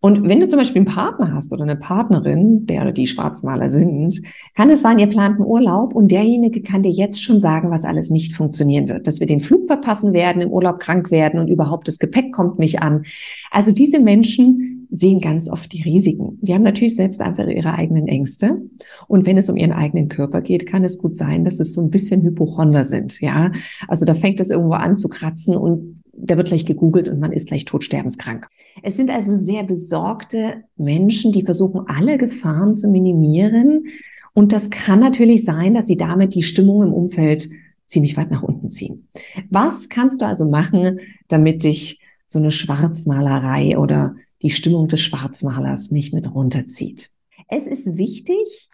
Und 0.00 0.28
wenn 0.28 0.38
du 0.38 0.46
zum 0.46 0.58
Beispiel 0.58 0.80
einen 0.80 0.94
Partner 0.94 1.32
hast 1.32 1.52
oder 1.52 1.64
eine 1.64 1.76
Partnerin, 1.76 2.66
der 2.66 2.82
oder 2.82 2.92
die 2.92 3.06
Schwarzmaler 3.06 3.68
sind, 3.68 4.22
kann 4.54 4.70
es 4.70 4.80
sein, 4.80 4.98
ihr 5.00 5.08
plant 5.08 5.36
einen 5.36 5.46
Urlaub 5.46 5.94
und 5.94 6.10
derjenige 6.10 6.62
kann 6.62 6.82
dir 6.82 6.92
jetzt 6.92 7.22
schon 7.22 7.40
sagen, 7.40 7.70
was 7.70 7.84
alles 7.84 8.08
nicht 8.08 8.34
funktionieren 8.34 8.88
wird. 8.88 9.06
Dass 9.08 9.18
wir 9.18 9.26
den 9.26 9.40
Flug 9.40 9.66
verpassen 9.66 10.12
werden, 10.12 10.40
im 10.40 10.50
Urlaub 10.50 10.78
krank 10.78 11.10
werden 11.10 11.40
und 11.40 11.48
überhaupt 11.48 11.88
das 11.88 11.98
Gepäck 11.98 12.32
kommt 12.32 12.60
nicht 12.60 12.80
an. 12.80 13.04
Also 13.50 13.72
diese 13.72 13.98
Menschen 13.98 14.86
sehen 14.90 15.20
ganz 15.20 15.50
oft 15.50 15.72
die 15.72 15.82
Risiken. 15.82 16.38
Die 16.40 16.54
haben 16.54 16.62
natürlich 16.62 16.96
selbst 16.96 17.20
einfach 17.20 17.46
ihre 17.46 17.74
eigenen 17.74 18.06
Ängste. 18.06 18.62
Und 19.06 19.26
wenn 19.26 19.36
es 19.36 19.50
um 19.50 19.56
ihren 19.56 19.72
eigenen 19.72 20.08
Körper 20.08 20.40
geht, 20.40 20.66
kann 20.66 20.84
es 20.84 20.98
gut 20.98 21.14
sein, 21.14 21.44
dass 21.44 21.60
es 21.60 21.72
so 21.72 21.80
ein 21.80 21.90
bisschen 21.90 22.22
Hypochonder 22.22 22.84
sind. 22.84 23.20
Ja, 23.20 23.50
also 23.86 24.06
da 24.06 24.14
fängt 24.14 24.40
es 24.40 24.50
irgendwo 24.50 24.74
an 24.74 24.94
zu 24.94 25.08
kratzen 25.08 25.56
und 25.56 26.02
da 26.20 26.36
wird 26.36 26.48
gleich 26.48 26.66
gegoogelt 26.66 27.08
und 27.08 27.20
man 27.20 27.32
ist 27.32 27.48
gleich 27.48 27.64
totsterbenskrank. 27.64 28.48
Es 28.82 28.96
sind 28.96 29.10
also 29.10 29.36
sehr 29.36 29.64
besorgte 29.64 30.64
Menschen, 30.76 31.32
die 31.32 31.44
versuchen, 31.44 31.86
alle 31.88 32.18
Gefahren 32.18 32.74
zu 32.74 32.88
minimieren. 32.88 33.86
Und 34.34 34.52
das 34.52 34.70
kann 34.70 35.00
natürlich 35.00 35.44
sein, 35.44 35.74
dass 35.74 35.86
sie 35.86 35.96
damit 35.96 36.34
die 36.34 36.42
Stimmung 36.42 36.82
im 36.82 36.92
Umfeld 36.92 37.48
ziemlich 37.86 38.16
weit 38.16 38.30
nach 38.30 38.42
unten 38.42 38.68
ziehen. 38.68 39.08
Was 39.50 39.88
kannst 39.88 40.20
du 40.20 40.26
also 40.26 40.44
machen, 40.44 41.00
damit 41.28 41.64
dich 41.64 42.00
so 42.26 42.38
eine 42.38 42.50
Schwarzmalerei 42.50 43.78
oder 43.78 44.14
die 44.42 44.50
Stimmung 44.50 44.88
des 44.88 45.00
Schwarzmalers 45.00 45.90
nicht 45.90 46.12
mit 46.12 46.32
runterzieht? 46.32 47.10
Es 47.48 47.66
ist 47.66 47.96
wichtig, 47.96 48.68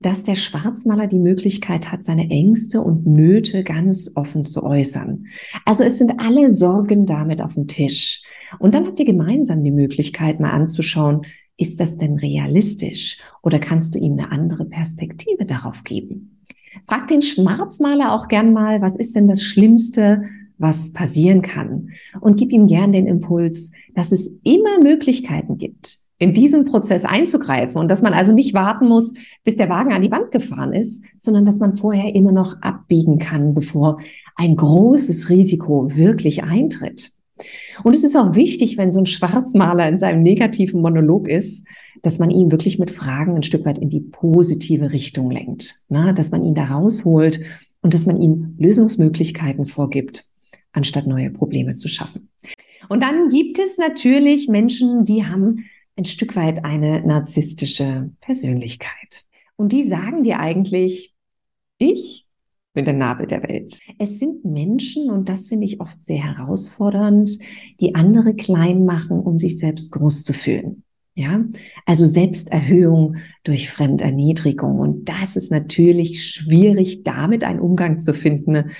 dass 0.00 0.22
der 0.22 0.34
Schwarzmaler 0.34 1.06
die 1.06 1.18
Möglichkeit 1.18 1.90
hat, 1.90 2.02
seine 2.02 2.28
Ängste 2.28 2.82
und 2.82 3.06
Nöte 3.06 3.64
ganz 3.64 4.12
offen 4.16 4.44
zu 4.44 4.62
äußern. 4.62 5.26
Also 5.64 5.82
es 5.84 5.98
sind 5.98 6.20
alle 6.20 6.52
Sorgen 6.52 7.06
damit 7.06 7.40
auf 7.40 7.54
dem 7.54 7.68
Tisch. 7.68 8.22
Und 8.58 8.74
dann 8.74 8.86
habt 8.86 8.98
ihr 9.00 9.06
gemeinsam 9.06 9.62
die 9.64 9.70
Möglichkeit, 9.70 10.40
mal 10.40 10.50
anzuschauen, 10.50 11.22
ist 11.56 11.80
das 11.80 11.98
denn 11.98 12.18
realistisch 12.18 13.18
oder 13.42 13.58
kannst 13.58 13.94
du 13.94 13.98
ihm 13.98 14.14
eine 14.14 14.32
andere 14.32 14.64
Perspektive 14.64 15.46
darauf 15.46 15.84
geben? 15.84 16.42
Frag 16.86 17.08
den 17.08 17.22
Schwarzmaler 17.22 18.12
auch 18.12 18.28
gern 18.28 18.52
mal, 18.52 18.82
was 18.82 18.96
ist 18.96 19.14
denn 19.14 19.28
das 19.28 19.42
Schlimmste, 19.42 20.24
was 20.58 20.92
passieren 20.92 21.42
kann? 21.42 21.90
Und 22.20 22.36
gib 22.36 22.52
ihm 22.52 22.66
gern 22.66 22.92
den 22.92 23.06
Impuls, 23.06 23.70
dass 23.94 24.12
es 24.12 24.38
immer 24.42 24.80
Möglichkeiten 24.82 25.58
gibt, 25.58 26.03
in 26.24 26.32
diesen 26.32 26.64
Prozess 26.64 27.04
einzugreifen 27.04 27.78
und 27.78 27.90
dass 27.90 28.00
man 28.00 28.14
also 28.14 28.32
nicht 28.32 28.54
warten 28.54 28.88
muss, 28.88 29.12
bis 29.44 29.56
der 29.56 29.68
Wagen 29.68 29.92
an 29.92 30.00
die 30.00 30.10
Wand 30.10 30.30
gefahren 30.30 30.72
ist, 30.72 31.04
sondern 31.18 31.44
dass 31.44 31.58
man 31.58 31.74
vorher 31.74 32.14
immer 32.14 32.32
noch 32.32 32.62
abbiegen 32.62 33.18
kann, 33.18 33.52
bevor 33.52 34.00
ein 34.34 34.56
großes 34.56 35.28
Risiko 35.28 35.94
wirklich 35.94 36.42
eintritt. 36.42 37.12
Und 37.82 37.92
es 37.92 38.04
ist 38.04 38.16
auch 38.16 38.34
wichtig, 38.34 38.78
wenn 38.78 38.90
so 38.90 39.00
ein 39.00 39.06
Schwarzmaler 39.06 39.86
in 39.86 39.98
seinem 39.98 40.22
negativen 40.22 40.80
Monolog 40.80 41.28
ist, 41.28 41.66
dass 42.00 42.18
man 42.18 42.30
ihn 42.30 42.50
wirklich 42.50 42.78
mit 42.78 42.90
Fragen 42.90 43.36
ein 43.36 43.42
Stück 43.42 43.66
weit 43.66 43.76
in 43.76 43.90
die 43.90 44.00
positive 44.00 44.92
Richtung 44.92 45.30
lenkt, 45.30 45.74
na, 45.90 46.14
dass 46.14 46.30
man 46.30 46.42
ihn 46.42 46.54
da 46.54 46.64
rausholt 46.64 47.38
und 47.82 47.92
dass 47.92 48.06
man 48.06 48.22
ihm 48.22 48.54
Lösungsmöglichkeiten 48.56 49.66
vorgibt, 49.66 50.24
anstatt 50.72 51.06
neue 51.06 51.28
Probleme 51.28 51.74
zu 51.74 51.88
schaffen. 51.88 52.30
Und 52.88 53.02
dann 53.02 53.28
gibt 53.28 53.58
es 53.58 53.76
natürlich 53.76 54.48
Menschen, 54.48 55.04
die 55.04 55.26
haben 55.26 55.66
ein 55.96 56.04
Stück 56.04 56.36
weit 56.36 56.64
eine 56.64 57.00
narzisstische 57.06 58.10
Persönlichkeit. 58.20 59.24
Und 59.56 59.72
die 59.72 59.84
sagen 59.84 60.22
dir 60.22 60.40
eigentlich, 60.40 61.14
ich 61.78 62.26
bin 62.72 62.84
der 62.84 62.94
Nabel 62.94 63.26
der 63.26 63.42
Welt. 63.44 63.78
Es 63.98 64.18
sind 64.18 64.44
Menschen, 64.44 65.10
und 65.10 65.28
das 65.28 65.48
finde 65.48 65.66
ich 65.66 65.80
oft 65.80 66.00
sehr 66.00 66.22
herausfordernd, 66.22 67.38
die 67.80 67.94
andere 67.94 68.34
klein 68.34 68.84
machen, 68.84 69.20
um 69.20 69.38
sich 69.38 69.58
selbst 69.58 69.92
groß 69.92 70.24
zu 70.24 70.32
fühlen. 70.32 70.82
Ja, 71.16 71.44
also 71.86 72.06
Selbsterhöhung 72.06 73.18
durch 73.44 73.70
Fremderniedrigung. 73.70 74.80
Und 74.80 75.08
das 75.08 75.36
ist 75.36 75.52
natürlich 75.52 76.24
schwierig, 76.24 77.04
damit 77.04 77.44
einen 77.44 77.60
Umgang 77.60 78.00
zu 78.00 78.12
finden, 78.12 78.72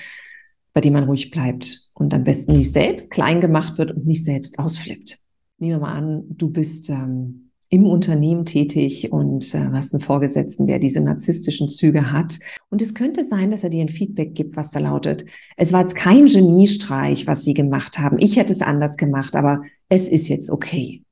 bei 0.73 0.81
dem 0.81 0.91
man 0.91 1.05
ruhig 1.05 1.31
bleibt 1.31 1.89
und 1.93 2.13
am 2.13 2.25
besten 2.25 2.51
nicht 2.57 2.73
selbst 2.73 3.09
klein 3.09 3.39
gemacht 3.39 3.77
wird 3.77 3.93
und 3.93 4.05
nicht 4.05 4.25
selbst 4.25 4.59
ausflippt 4.59 5.21
nehmen 5.57 5.79
wir 5.79 5.79
mal 5.79 5.93
an, 5.93 6.23
du 6.29 6.49
bist 6.49 6.89
ähm, 6.89 7.51
im 7.69 7.85
Unternehmen 7.85 8.45
tätig 8.45 9.11
und 9.11 9.53
äh, 9.53 9.67
hast 9.71 9.93
einen 9.93 10.01
Vorgesetzten, 10.01 10.65
der 10.65 10.79
diese 10.79 11.01
narzisstischen 11.01 11.67
Züge 11.67 12.11
hat. 12.11 12.39
Und 12.69 12.81
es 12.81 12.93
könnte 12.93 13.23
sein, 13.23 13.51
dass 13.51 13.63
er 13.63 13.69
dir 13.69 13.81
ein 13.81 13.89
Feedback 13.89 14.35
gibt, 14.35 14.55
was 14.55 14.71
da 14.71 14.79
lautet, 14.79 15.25
es 15.57 15.73
war 15.73 15.81
jetzt 15.81 15.95
kein 15.95 16.27
Geniestreich, 16.27 17.27
was 17.27 17.43
sie 17.43 17.53
gemacht 17.53 17.97
haben. 17.99 18.17
Ich 18.19 18.37
hätte 18.37 18.53
es 18.53 18.61
anders 18.61 18.97
gemacht, 18.97 19.35
aber 19.35 19.61
es 19.89 20.07
ist 20.09 20.27
jetzt 20.27 20.49
okay. 20.49 21.03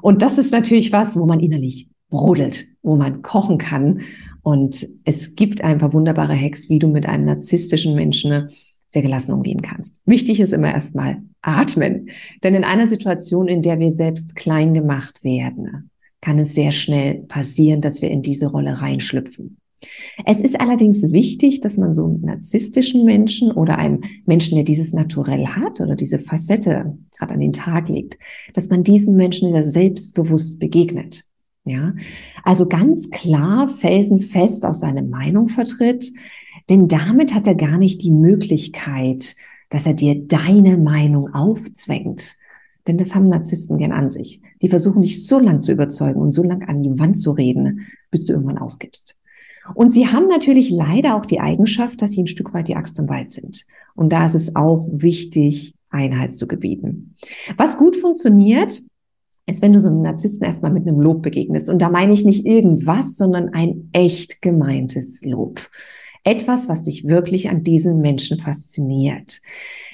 Und 0.00 0.22
das 0.22 0.38
ist 0.38 0.52
natürlich 0.52 0.92
was, 0.92 1.18
wo 1.18 1.26
man 1.26 1.40
innerlich 1.40 1.88
brodelt, 2.08 2.66
wo 2.82 2.96
man 2.96 3.22
kochen 3.22 3.58
kann. 3.58 4.02
Und 4.42 4.86
es 5.04 5.34
gibt 5.34 5.62
einfach 5.62 5.92
wunderbare 5.92 6.38
Hacks, 6.38 6.68
wie 6.68 6.78
du 6.78 6.88
mit 6.88 7.06
einem 7.06 7.24
narzisstischen 7.24 7.94
Menschen 7.94 8.48
sehr 8.94 9.02
gelassen 9.02 9.32
umgehen 9.32 9.60
kannst. 9.60 10.00
Wichtig 10.06 10.40
ist 10.40 10.54
immer 10.54 10.72
erstmal 10.72 11.22
atmen. 11.42 12.08
Denn 12.42 12.54
in 12.54 12.64
einer 12.64 12.88
Situation, 12.88 13.48
in 13.48 13.60
der 13.60 13.78
wir 13.78 13.90
selbst 13.90 14.34
klein 14.34 14.72
gemacht 14.72 15.22
werden, 15.22 15.90
kann 16.22 16.38
es 16.38 16.54
sehr 16.54 16.72
schnell 16.72 17.16
passieren, 17.28 17.82
dass 17.82 18.00
wir 18.00 18.10
in 18.10 18.22
diese 18.22 18.46
Rolle 18.46 18.80
reinschlüpfen. 18.80 19.58
Es 20.24 20.40
ist 20.40 20.58
allerdings 20.58 21.12
wichtig, 21.12 21.60
dass 21.60 21.76
man 21.76 21.94
so 21.94 22.06
einen 22.06 22.22
narzisstischen 22.22 23.04
Menschen 23.04 23.52
oder 23.52 23.78
einem 23.78 24.00
Menschen, 24.24 24.54
der 24.54 24.64
dieses 24.64 24.94
Naturell 24.94 25.46
hat 25.48 25.82
oder 25.82 25.94
diese 25.94 26.18
Facette 26.18 26.96
gerade 27.18 27.34
an 27.34 27.40
den 27.40 27.52
Tag 27.52 27.90
legt, 27.90 28.16
dass 28.54 28.70
man 28.70 28.82
diesem 28.82 29.16
Menschen 29.16 29.52
sehr 29.52 29.62
selbstbewusst 29.62 30.58
begegnet. 30.58 31.24
Ja, 31.66 31.94
also 32.42 32.66
ganz 32.66 33.10
klar 33.10 33.68
felsenfest 33.68 34.66
aus 34.66 34.80
seiner 34.80 35.02
Meinung 35.02 35.48
vertritt, 35.48 36.12
denn 36.68 36.88
damit 36.88 37.34
hat 37.34 37.46
er 37.46 37.54
gar 37.54 37.78
nicht 37.78 38.02
die 38.02 38.10
Möglichkeit, 38.10 39.36
dass 39.70 39.86
er 39.86 39.94
dir 39.94 40.26
deine 40.26 40.78
Meinung 40.78 41.34
aufzwängt. 41.34 42.36
Denn 42.86 42.98
das 42.98 43.14
haben 43.14 43.28
Narzissten 43.28 43.78
gern 43.78 43.92
an 43.92 44.10
sich. 44.10 44.40
Die 44.62 44.68
versuchen 44.68 45.02
dich 45.02 45.26
so 45.26 45.38
lang 45.38 45.60
zu 45.60 45.72
überzeugen 45.72 46.20
und 46.20 46.30
so 46.30 46.42
lang 46.42 46.62
an 46.68 46.82
die 46.82 46.98
Wand 46.98 47.18
zu 47.18 47.32
reden, 47.32 47.86
bis 48.10 48.26
du 48.26 48.34
irgendwann 48.34 48.58
aufgibst. 48.58 49.16
Und 49.74 49.92
sie 49.92 50.08
haben 50.08 50.26
natürlich 50.26 50.70
leider 50.70 51.16
auch 51.16 51.24
die 51.24 51.40
Eigenschaft, 51.40 52.02
dass 52.02 52.12
sie 52.12 52.22
ein 52.22 52.26
Stück 52.26 52.52
weit 52.52 52.68
die 52.68 52.76
Axt 52.76 52.98
im 52.98 53.08
Wald 53.08 53.30
sind. 53.30 53.64
Und 53.94 54.12
da 54.12 54.26
ist 54.26 54.34
es 54.34 54.54
auch 54.54 54.86
wichtig, 54.90 55.74
Einheit 55.88 56.34
zu 56.34 56.46
gebieten. 56.46 57.14
Was 57.56 57.78
gut 57.78 57.96
funktioniert, 57.96 58.82
ist, 59.46 59.62
wenn 59.62 59.72
du 59.72 59.80
so 59.80 59.88
einem 59.88 59.98
Narzissten 59.98 60.44
erstmal 60.44 60.72
mit 60.72 60.86
einem 60.86 61.00
Lob 61.00 61.22
begegnest. 61.22 61.70
Und 61.70 61.80
da 61.82 61.90
meine 61.90 62.12
ich 62.12 62.24
nicht 62.24 62.46
irgendwas, 62.46 63.16
sondern 63.16 63.50
ein 63.50 63.88
echt 63.92 64.42
gemeintes 64.42 65.22
Lob 65.24 65.60
Etwas, 66.24 66.68
was 66.68 66.82
dich 66.82 67.06
wirklich 67.06 67.50
an 67.50 67.62
diesen 67.62 68.00
Menschen 68.00 68.38
fasziniert. 68.38 69.40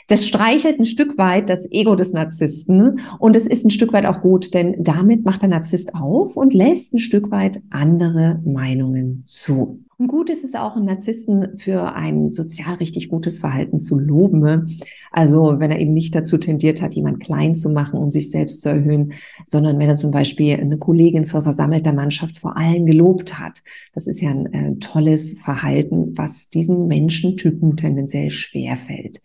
Das 0.06 0.26
streichelt 0.26 0.80
ein 0.80 0.84
Stück 0.84 1.18
weit 1.18 1.50
das 1.50 1.70
Ego 1.70 1.94
des 1.94 2.12
Narzissten 2.12 3.00
und 3.18 3.36
es 3.36 3.46
ist 3.46 3.64
ein 3.64 3.70
Stück 3.70 3.92
weit 3.92 4.06
auch 4.06 4.20
gut, 4.20 4.54
denn 4.54 4.82
damit 4.82 5.24
macht 5.24 5.42
der 5.42 5.48
Narzisst 5.48 5.94
auf 5.94 6.36
und 6.36 6.52
lässt 6.52 6.94
ein 6.94 6.98
Stück 6.98 7.30
weit 7.30 7.62
andere 7.70 8.40
Meinungen 8.44 9.22
zu. 9.26 9.84
Und 10.00 10.06
gut 10.06 10.30
ist 10.30 10.44
es 10.44 10.54
auch, 10.54 10.76
einen 10.76 10.86
Narzissten 10.86 11.58
für 11.58 11.94
ein 11.94 12.30
sozial 12.30 12.76
richtig 12.76 13.10
gutes 13.10 13.38
Verhalten 13.38 13.78
zu 13.78 13.98
loben. 13.98 14.74
Also 15.10 15.56
wenn 15.58 15.70
er 15.70 15.78
eben 15.78 15.92
nicht 15.92 16.14
dazu 16.14 16.38
tendiert 16.38 16.80
hat, 16.80 16.94
jemand 16.94 17.20
klein 17.20 17.54
zu 17.54 17.68
machen 17.68 18.00
und 18.00 18.10
sich 18.10 18.30
selbst 18.30 18.62
zu 18.62 18.70
erhöhen, 18.70 19.12
sondern 19.44 19.78
wenn 19.78 19.90
er 19.90 19.96
zum 19.96 20.10
Beispiel 20.10 20.54
eine 20.54 20.78
Kollegin 20.78 21.26
vor 21.26 21.42
versammelter 21.42 21.92
Mannschaft 21.92 22.38
vor 22.38 22.56
allen 22.56 22.86
gelobt 22.86 23.38
hat. 23.38 23.62
Das 23.92 24.06
ist 24.06 24.22
ja 24.22 24.30
ein 24.30 24.50
äh, 24.54 24.76
tolles 24.76 25.34
Verhalten, 25.34 26.16
was 26.16 26.48
diesen 26.48 26.86
Menschentypen 26.86 27.76
tendenziell 27.76 28.30
schwerfällt. 28.30 29.20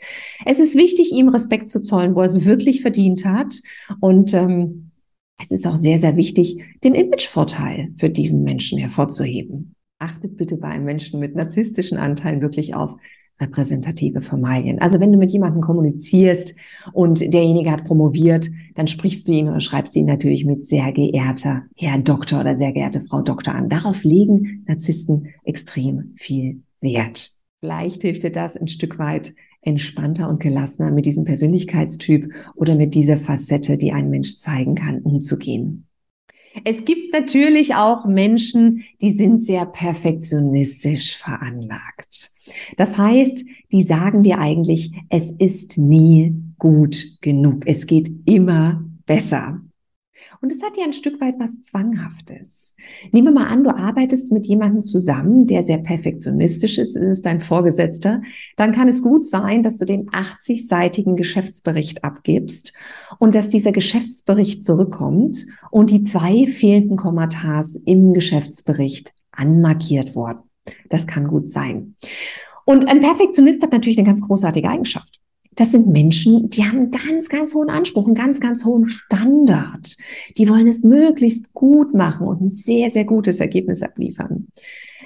Es 0.46 0.60
ist 0.60 0.75
wichtig, 0.75 1.13
ihm 1.13 1.29
Respekt 1.29 1.70
zu 1.70 1.82
zollen, 1.82 2.15
wo 2.15 2.20
er 2.20 2.25
es 2.25 2.46
wirklich 2.46 2.82
verdient 2.82 3.24
hat. 3.24 3.62
Und 4.01 4.34
ähm, 4.34 4.91
es 5.39 5.51
ist 5.51 5.67
auch 5.67 5.77
sehr, 5.77 6.00
sehr 6.00 6.17
wichtig, 6.17 6.65
den 6.84 6.96
Imagevorteil 6.96 7.94
für 7.98 8.10
diesen 8.10 8.44
Menschen 8.44 8.77
hervorzuheben 8.77 9.75
achtet 10.00 10.38
bitte 10.38 10.58
bei 10.58 10.68
einem 10.68 10.86
Menschen 10.86 11.20
mit 11.20 11.36
narzisstischen 11.36 11.98
Anteilen 11.98 12.42
wirklich 12.42 12.75
auf 12.75 12.96
repräsentative 13.40 14.22
Formalien. 14.22 14.80
Also 14.80 15.00
wenn 15.00 15.12
du 15.12 15.18
mit 15.18 15.32
jemandem 15.32 15.62
kommunizierst 15.62 16.56
und 16.94 17.20
derjenige 17.34 17.72
hat 17.72 17.84
promoviert, 17.84 18.50
dann 18.75 18.88
sprichst 18.88 19.28
du 19.28 19.34
ihn 19.34 19.50
oder 19.50 19.60
schreibst 19.60 19.96
ihn 19.96 20.06
natürlich 20.06 20.46
mit 20.46 20.66
sehr 20.66 20.92
geehrter 20.94 21.64
Herr 21.75 21.98
Doktor 22.00 22.42
oder 22.42 22.58
sehr 22.58 22.72
geehrte 22.72 23.02
Frau 23.02 23.22
Doktor 23.22 23.54
an. 23.54 23.68
Darauf 23.68 24.04
legen 24.04 24.64
Narzissten 24.68 25.28
extrem 25.44 26.14
viel 26.16 26.64
Wert. 26.80 27.32
Vielleicht 27.60 28.04
hilft 28.04 28.24
dir 28.24 28.32
das 28.32 28.56
ein 28.56 28.68
Stück 28.68 29.00
weit 29.00 29.34
entspannter 29.62 30.30
und 30.30 30.40
gelassener 30.40 30.92
mit 30.92 31.06
diesem 31.06 31.25
Persönlichkeitstyp 31.25 32.32
oder 32.56 32.75
mit 32.75 32.94
dieser 32.94 33.18
Facette, 33.18 33.78
die 33.78 33.92
ein 33.92 34.10
Mensch 34.10 34.38
zeigen 34.38 34.75
kann, 34.75 35.00
umzugehen. 35.00 35.85
Es 36.64 36.86
gibt 36.86 37.14
natürlich 37.14 37.76
auch 37.76 38.06
Menschen, 38.06 38.84
die 39.02 39.12
sind 39.12 39.42
sehr 39.42 39.66
perfektionistisch 39.66 41.18
veranlagt. 41.18 42.32
Das 42.78 42.98
heißt, 42.98 43.46
die 43.72 43.82
sagen 43.82 44.24
dir 44.24 44.40
eigentlich, 44.40 44.92
es 45.10 45.32
ist 45.32 45.78
nie 45.78 46.36
gut 46.58 47.18
genug. 47.22 47.64
Es 47.66 47.88
geht 47.88 48.10
immer 48.26 48.84
besser. 49.06 49.62
Und 50.42 50.51
es 50.51 50.63
hat 50.63 50.77
ja 50.77 50.84
ein 50.84 50.94
Stück 50.94 51.20
weit 51.22 51.36
was 51.39 51.62
Zwanghaftes. 51.62 52.75
Nehmen 53.12 53.27
wir 53.27 53.42
mal 53.42 53.48
an, 53.48 53.63
du 53.63 53.75
arbeitest 53.75 54.32
mit 54.32 54.46
jemandem 54.46 54.82
zusammen, 54.82 55.48
der 55.48 55.63
sehr 55.63 55.77
perfektionistisch 55.77 56.77
ist, 56.77 56.96
ist 56.96 57.25
dein 57.25 57.39
Vorgesetzter. 57.39 58.22
Dann 58.56 58.72
kann 58.72 58.88
es 58.88 59.01
gut 59.01 59.25
sein, 59.25 59.63
dass 59.63 59.77
du 59.77 59.86
den 59.86 60.10
80-seitigen 60.10 61.15
Geschäftsbericht 61.15 62.04
abgibst 62.04 62.74
und 63.20 63.36
dass 63.36 63.50
dieser 63.50 63.72
Geschäftsbericht 63.72 64.63
zurückkommt 64.63 65.46
und 65.72 65.89
die 65.89 66.04
zwei 66.04 66.48
fehlenden 66.48 66.98
Kommatars 66.98 67.75
im 67.86 68.13
Geschäftsbericht 68.13 69.13
anmarkiert 69.32 70.15
wurden. 70.15 70.39
Das 70.89 71.08
kann 71.08 71.27
gut 71.27 71.48
sein. 71.50 71.96
Und 72.65 72.88
ein 72.88 73.01
Perfektionist 73.01 73.62
hat 73.62 73.72
natürlich 73.72 73.98
eine 73.98 74.08
ganz 74.08 74.22
großartige 74.22 74.70
Eigenschaft 74.70 75.20
das 75.56 75.72
sind 75.72 75.88
Menschen, 75.88 76.50
die 76.50 76.64
haben 76.64 76.78
einen 76.78 76.92
ganz, 76.92 77.30
ganz 77.30 77.56
hohen 77.56 77.70
Anspruch, 77.70 78.06
einen 78.06 78.16
ganz, 78.16 78.40
ganz 78.40 78.66
hohen 78.66 78.90
Standard. 78.90 79.96
Die 80.38 80.50
wollen 80.50 80.68
es 80.68 80.84
möglichst 80.84 81.54
gut 81.54 81.94
machen 81.94 82.28
und 82.28 82.42
ein 82.42 82.50
sehr, 82.50 82.90
sehr 82.90 83.06
gutes 83.06 83.40
Ergebnis 83.40 83.82
abliefern. 83.82 84.48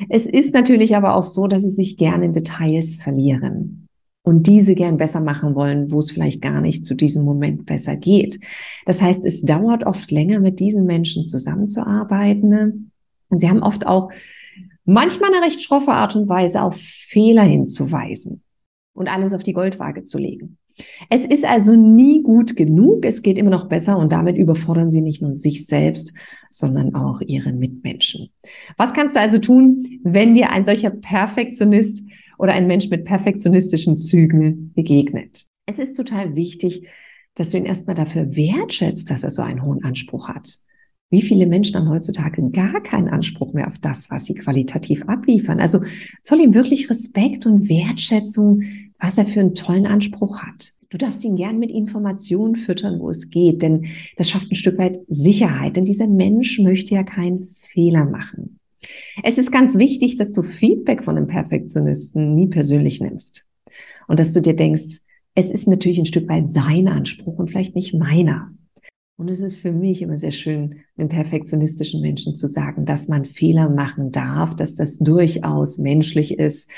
Es 0.09 0.25
ist 0.25 0.53
natürlich 0.53 0.95
aber 0.95 1.15
auch 1.15 1.23
so, 1.23 1.47
dass 1.47 1.63
sie 1.63 1.69
sich 1.69 1.97
gerne 1.97 2.25
in 2.25 2.33
Details 2.33 2.95
verlieren 2.95 3.87
und 4.23 4.47
diese 4.47 4.73
gern 4.73 4.97
besser 4.97 5.21
machen 5.21 5.55
wollen, 5.55 5.91
wo 5.91 5.99
es 5.99 6.11
vielleicht 6.11 6.41
gar 6.41 6.61
nicht 6.61 6.83
zu 6.83 6.95
diesem 6.95 7.23
Moment 7.23 7.65
besser 7.65 7.95
geht. 7.95 8.39
Das 8.85 9.01
heißt, 9.01 9.25
es 9.25 9.43
dauert 9.43 9.85
oft 9.85 10.09
länger, 10.09 10.39
mit 10.39 10.59
diesen 10.59 10.85
Menschen 10.85 11.27
zusammenzuarbeiten. 11.27 12.91
Und 13.29 13.39
sie 13.39 13.49
haben 13.49 13.61
oft 13.61 13.85
auch 13.85 14.09
manchmal 14.85 15.31
eine 15.33 15.45
recht 15.45 15.61
schroffe 15.61 15.91
Art 15.91 16.15
und 16.15 16.27
Weise 16.27 16.63
auf 16.63 16.75
Fehler 16.75 17.43
hinzuweisen 17.43 18.41
und 18.93 19.07
alles 19.07 19.33
auf 19.33 19.43
die 19.43 19.53
Goldwaage 19.53 20.03
zu 20.03 20.17
legen. 20.17 20.57
Es 21.09 21.25
ist 21.25 21.45
also 21.45 21.75
nie 21.75 22.23
gut 22.23 22.55
genug, 22.55 23.05
es 23.05 23.21
geht 23.21 23.37
immer 23.37 23.49
noch 23.49 23.67
besser 23.67 23.97
und 23.97 24.11
damit 24.11 24.37
überfordern 24.37 24.89
sie 24.89 25.01
nicht 25.01 25.21
nur 25.21 25.35
sich 25.35 25.65
selbst, 25.65 26.13
sondern 26.51 26.95
auch 26.95 27.21
ihre 27.21 27.51
Mitmenschen. 27.53 28.29
Was 28.77 28.93
kannst 28.93 29.15
du 29.15 29.19
also 29.19 29.39
tun, 29.39 29.99
wenn 30.03 30.33
dir 30.33 30.51
ein 30.51 30.63
solcher 30.63 30.89
Perfektionist 30.89 32.03
oder 32.37 32.53
ein 32.53 32.67
Mensch 32.67 32.89
mit 32.89 33.03
perfektionistischen 33.03 33.97
Zügen 33.97 34.71
begegnet? 34.73 35.47
Es 35.65 35.79
ist 35.79 35.95
total 35.97 36.35
wichtig, 36.35 36.87
dass 37.35 37.51
du 37.51 37.57
ihn 37.57 37.65
erstmal 37.65 37.95
dafür 37.95 38.35
wertschätzt, 38.35 39.09
dass 39.09 39.23
er 39.23 39.29
so 39.29 39.41
einen 39.41 39.63
hohen 39.63 39.83
Anspruch 39.83 40.29
hat. 40.29 40.59
Wie 41.09 41.23
viele 41.23 41.47
Menschen 41.47 41.75
haben 41.75 41.89
heutzutage 41.89 42.47
gar 42.51 42.83
keinen 42.83 43.07
Anspruch 43.07 43.53
mehr 43.53 43.67
auf 43.67 43.79
das, 43.79 44.11
was 44.11 44.25
sie 44.25 44.35
qualitativ 44.35 45.03
abliefern? 45.07 45.59
Also 45.59 45.81
zoll 46.21 46.41
ihm 46.41 46.53
wirklich 46.53 46.89
Respekt 46.89 47.47
und 47.47 47.67
Wertschätzung, 47.67 48.61
was 48.99 49.17
er 49.17 49.25
für 49.25 49.39
einen 49.39 49.55
tollen 49.55 49.87
Anspruch 49.87 50.43
hat. 50.43 50.73
Du 50.91 50.97
darfst 50.97 51.23
ihn 51.23 51.35
gern 51.35 51.59
mit 51.59 51.71
Informationen 51.71 52.55
füttern, 52.55 52.99
wo 52.99 53.09
es 53.09 53.29
geht, 53.29 53.61
denn 53.61 53.85
das 54.17 54.29
schafft 54.29 54.51
ein 54.51 54.55
Stück 54.55 54.77
weit 54.77 54.99
Sicherheit, 55.07 55.75
denn 55.75 55.85
dieser 55.85 56.07
Mensch 56.07 56.59
möchte 56.59 56.95
ja 56.95 57.03
keinen 57.03 57.43
Fehler 57.43 58.05
machen. 58.05 58.59
Es 59.23 59.37
ist 59.37 59.51
ganz 59.51 59.77
wichtig, 59.77 60.15
dass 60.15 60.31
du 60.31 60.41
Feedback 60.41 61.03
von 61.03 61.17
einem 61.17 61.27
Perfektionisten 61.27 62.35
nie 62.35 62.47
persönlich 62.47 63.01
nimmst 63.01 63.45
und 64.07 64.19
dass 64.19 64.33
du 64.33 64.41
dir 64.41 64.55
denkst, 64.55 65.01
es 65.35 65.51
ist 65.51 65.67
natürlich 65.67 65.99
ein 65.99 66.05
Stück 66.05 66.27
weit 66.27 66.49
sein 66.49 66.87
Anspruch 66.87 67.37
und 67.37 67.49
vielleicht 67.49 67.75
nicht 67.75 67.93
meiner. 67.93 68.51
Und 69.19 69.29
es 69.29 69.41
ist 69.41 69.59
für 69.59 69.73
mich 69.73 70.01
immer 70.01 70.17
sehr 70.17 70.31
schön, 70.31 70.79
einem 70.97 71.09
perfektionistischen 71.09 71.99
Menschen 71.99 72.35
zu 72.35 72.47
sagen, 72.47 72.85
dass 72.85 73.09
man 73.09 73.25
Fehler 73.25 73.69
machen 73.69 74.13
darf, 74.13 74.55
dass 74.55 74.75
das 74.75 74.97
durchaus 74.97 75.77
menschlich 75.77 76.39
ist 76.39 76.71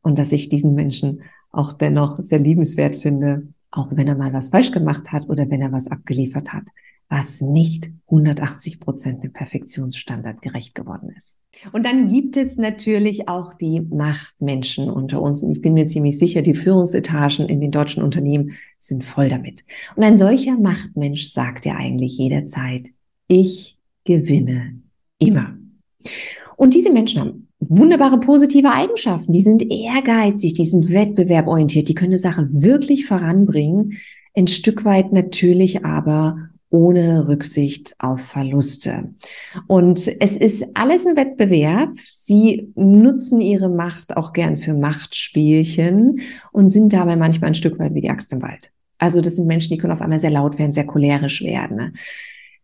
und 0.00 0.16
dass 0.16 0.30
ich 0.30 0.48
diesen 0.48 0.76
Menschen 0.76 1.22
auch 1.50 1.72
dennoch 1.72 2.20
sehr 2.20 2.38
liebenswert 2.38 2.94
finde, 2.94 3.48
auch 3.72 3.88
wenn 3.90 4.06
er 4.06 4.14
mal 4.14 4.32
was 4.32 4.50
falsch 4.50 4.70
gemacht 4.70 5.10
hat 5.10 5.28
oder 5.28 5.50
wenn 5.50 5.60
er 5.60 5.72
was 5.72 5.88
abgeliefert 5.88 6.52
hat 6.52 6.68
was 7.08 7.40
nicht 7.40 7.90
180 8.06 8.80
Prozent 8.80 9.22
dem 9.22 9.32
Perfektionsstandard 9.32 10.42
gerecht 10.42 10.74
geworden 10.74 11.10
ist. 11.16 11.38
Und 11.72 11.84
dann 11.86 12.08
gibt 12.08 12.36
es 12.36 12.56
natürlich 12.56 13.28
auch 13.28 13.54
die 13.54 13.80
Machtmenschen 13.80 14.90
unter 14.90 15.20
uns. 15.20 15.42
Und 15.42 15.52
ich 15.52 15.60
bin 15.60 15.74
mir 15.74 15.86
ziemlich 15.86 16.18
sicher, 16.18 16.42
die 16.42 16.54
Führungsetagen 16.54 17.48
in 17.48 17.60
den 17.60 17.70
deutschen 17.70 18.02
Unternehmen 18.02 18.52
sind 18.78 19.04
voll 19.04 19.28
damit. 19.28 19.64
Und 19.96 20.04
ein 20.04 20.16
solcher 20.16 20.58
Machtmensch 20.58 21.26
sagt 21.26 21.64
ja 21.64 21.76
eigentlich 21.76 22.18
jederzeit, 22.18 22.88
ich 23.28 23.76
gewinne 24.04 24.80
immer. 25.18 25.56
Und 26.56 26.74
diese 26.74 26.92
Menschen 26.92 27.20
haben 27.20 27.48
wunderbare 27.60 28.18
positive 28.18 28.70
Eigenschaften. 28.70 29.32
Die 29.32 29.40
sind 29.40 29.62
ehrgeizig, 29.70 30.54
die 30.54 30.64
sind 30.64 30.90
wettbewerborientiert, 30.90 31.88
die 31.88 31.94
können 31.94 32.12
eine 32.12 32.18
Sache 32.18 32.48
wirklich 32.50 33.06
voranbringen. 33.06 33.98
Ein 34.34 34.48
Stück 34.48 34.84
weit 34.84 35.12
natürlich 35.12 35.84
aber 35.84 36.48
ohne 36.72 37.28
Rücksicht 37.28 37.94
auf 37.98 38.20
Verluste. 38.20 39.10
Und 39.68 40.10
es 40.20 40.36
ist 40.36 40.66
alles 40.74 41.06
ein 41.06 41.16
Wettbewerb. 41.16 41.90
Sie 42.10 42.72
nutzen 42.74 43.40
ihre 43.40 43.68
Macht 43.68 44.16
auch 44.16 44.32
gern 44.32 44.56
für 44.56 44.74
Machtspielchen 44.74 46.20
und 46.50 46.68
sind 46.70 46.92
dabei 46.92 47.16
manchmal 47.16 47.48
ein 47.48 47.54
Stück 47.54 47.78
weit 47.78 47.94
wie 47.94 48.00
die 48.00 48.10
Axt 48.10 48.32
im 48.32 48.42
Wald. 48.42 48.70
Also 48.98 49.20
das 49.20 49.36
sind 49.36 49.46
Menschen, 49.46 49.70
die 49.70 49.78
können 49.78 49.92
auf 49.92 50.00
einmal 50.00 50.18
sehr 50.18 50.30
laut 50.30 50.58
werden, 50.58 50.72
sehr 50.72 50.86
cholerisch 50.86 51.42
werden. 51.42 51.94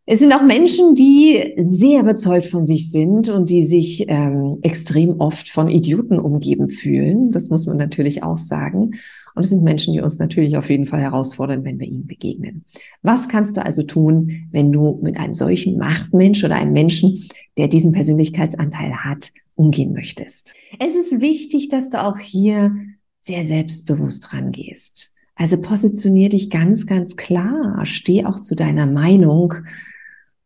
Es 0.06 0.20
sind 0.20 0.32
auch 0.32 0.42
Menschen, 0.42 0.94
die 0.94 1.52
sehr 1.58 2.00
überzeugt 2.00 2.46
von 2.46 2.64
sich 2.64 2.90
sind 2.90 3.28
und 3.28 3.50
die 3.50 3.62
sich 3.62 4.06
ähm, 4.08 4.56
extrem 4.62 5.20
oft 5.20 5.50
von 5.50 5.68
Idioten 5.68 6.18
umgeben 6.18 6.70
fühlen. 6.70 7.30
Das 7.30 7.50
muss 7.50 7.66
man 7.66 7.76
natürlich 7.76 8.22
auch 8.22 8.38
sagen. 8.38 8.92
Und 9.38 9.44
es 9.44 9.50
sind 9.50 9.62
Menschen, 9.62 9.94
die 9.94 10.00
uns 10.00 10.18
natürlich 10.18 10.56
auf 10.56 10.68
jeden 10.68 10.84
Fall 10.84 11.00
herausfordern, 11.00 11.62
wenn 11.62 11.78
wir 11.78 11.86
ihnen 11.86 12.08
begegnen. 12.08 12.64
Was 13.02 13.28
kannst 13.28 13.56
du 13.56 13.64
also 13.64 13.84
tun, 13.84 14.48
wenn 14.50 14.72
du 14.72 14.98
mit 15.00 15.16
einem 15.16 15.32
solchen 15.32 15.78
Machtmensch 15.78 16.42
oder 16.42 16.56
einem 16.56 16.72
Menschen, 16.72 17.16
der 17.56 17.68
diesen 17.68 17.92
Persönlichkeitsanteil 17.92 19.04
hat, 19.04 19.30
umgehen 19.54 19.92
möchtest? 19.92 20.54
Es 20.80 20.96
ist 20.96 21.20
wichtig, 21.20 21.68
dass 21.68 21.88
du 21.88 22.02
auch 22.02 22.18
hier 22.18 22.74
sehr 23.20 23.46
selbstbewusst 23.46 24.32
rangehst. 24.32 25.14
Also 25.36 25.60
positionier 25.60 26.30
dich 26.30 26.50
ganz, 26.50 26.86
ganz 26.86 27.14
klar, 27.14 27.86
steh 27.86 28.24
auch 28.24 28.40
zu 28.40 28.56
deiner 28.56 28.86
Meinung 28.86 29.54